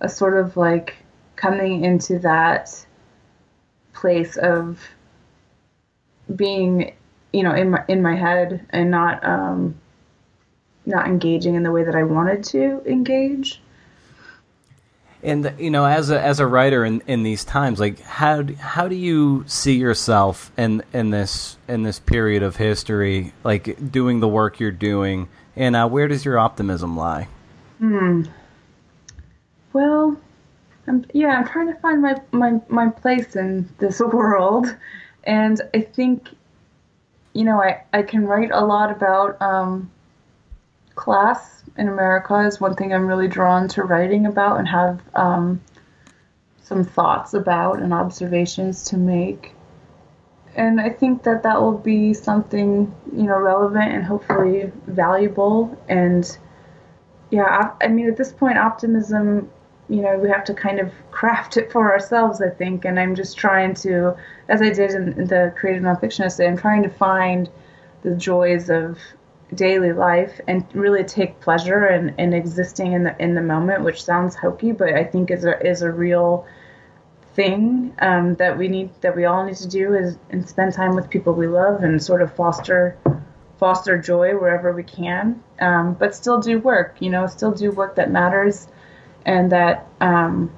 [0.01, 0.97] a sort of like
[1.35, 2.85] coming into that
[3.93, 4.79] place of
[6.35, 6.93] being,
[7.31, 9.79] you know, in my in my head and not um,
[10.85, 13.62] not engaging in the way that I wanted to engage
[15.23, 18.53] and you know as a as a writer in, in these times like how do,
[18.55, 24.19] how do you see yourself in in this in this period of history like doing
[24.19, 25.29] the work you're doing?
[25.55, 27.27] And uh, where does your optimism lie?
[27.79, 28.23] Hmm.
[29.71, 30.17] Well
[30.87, 34.75] I'm, yeah i'm trying to find my, my my place in this world.
[35.23, 36.29] And i think
[37.33, 39.89] you know i i can write a lot about um
[40.95, 45.61] class in America is one thing I'm really drawn to writing about and have um,
[46.61, 49.53] some thoughts about and observations to make.
[50.55, 55.75] And I think that that will be something, you know, relevant and hopefully valuable.
[55.89, 56.37] And
[57.31, 59.49] yeah, I, I mean, at this point, optimism,
[59.89, 62.85] you know, we have to kind of craft it for ourselves, I think.
[62.85, 64.15] And I'm just trying to,
[64.47, 67.49] as I did in the creative nonfiction essay, I'm trying to find
[68.03, 68.99] the joys of
[69.55, 74.03] daily life and really take pleasure in, in existing in the in the moment, which
[74.03, 76.45] sounds hokey, but I think is a is a real
[77.35, 80.95] thing um, that we need that we all need to do is and spend time
[80.95, 82.97] with people we love and sort of foster
[83.57, 86.97] foster joy wherever we can, um, but still do work.
[86.99, 88.67] You know, still do work that matters
[89.25, 90.51] and that um,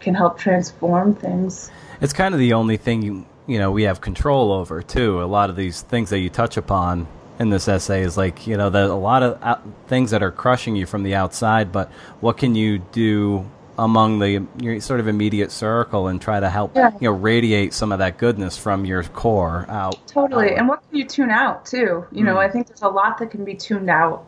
[0.00, 1.70] can help transform things.
[2.00, 5.22] It's kind of the only thing you you know we have control over too.
[5.22, 7.08] A lot of these things that you touch upon
[7.38, 10.30] in this essay is like you know there's a lot of out- things that are
[10.32, 15.06] crushing you from the outside, but what can you do among the your sort of
[15.06, 16.90] immediate circle and try to help Yeah.
[17.00, 19.96] you know radiate some of that goodness from your core out.
[20.08, 20.46] Totally.
[20.46, 20.58] outward.
[20.58, 22.04] And what can you tune out too?
[22.10, 22.38] You know, Mm.
[22.46, 24.24] I think there's a lot that can be tuned out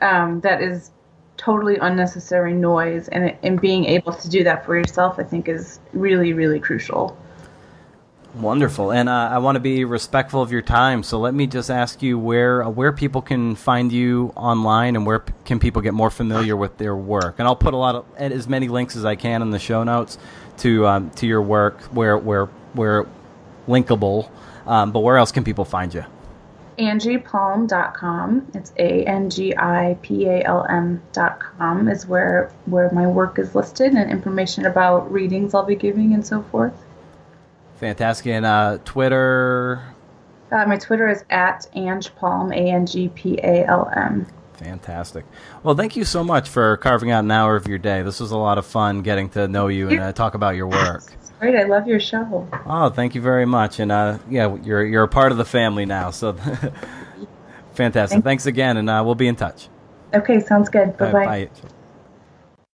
[0.00, 0.90] um, that is
[1.36, 5.78] totally unnecessary noise, and and being able to do that for yourself, I think, is
[5.92, 7.16] really really crucial.
[8.38, 11.02] Wonderful, and uh, I want to be respectful of your time.
[11.02, 15.04] So let me just ask you where uh, where people can find you online, and
[15.04, 17.36] where p- can people get more familiar with their work.
[17.38, 19.82] And I'll put a lot of as many links as I can in the show
[19.82, 20.18] notes
[20.58, 23.06] to um, to your work where where where
[23.66, 24.30] linkable.
[24.66, 26.04] Um, but where else can people find you?
[26.78, 28.52] AngiePalm.com.
[28.54, 33.56] It's A N G I P A L M.com is where where my work is
[33.56, 36.84] listed and information about readings I'll be giving and so forth.
[37.78, 39.82] Fantastic, and uh, Twitter.
[40.50, 44.26] Uh, my Twitter is at Ange Palm, A N G P A L M.
[44.54, 45.24] Fantastic.
[45.62, 48.02] Well, thank you so much for carving out an hour of your day.
[48.02, 50.66] This was a lot of fun getting to know you and uh, talk about your
[50.66, 51.04] work.
[51.20, 51.54] It's great.
[51.54, 52.48] I love your show.
[52.66, 53.78] Oh, thank you very much.
[53.78, 56.10] And uh, yeah, you're you're a part of the family now.
[56.10, 56.32] So
[57.74, 58.16] fantastic.
[58.16, 59.68] Thank- Thanks again, and uh, we'll be in touch.
[60.12, 60.96] Okay, sounds good.
[60.96, 61.24] Bye Uh, bye.
[61.26, 61.50] bye.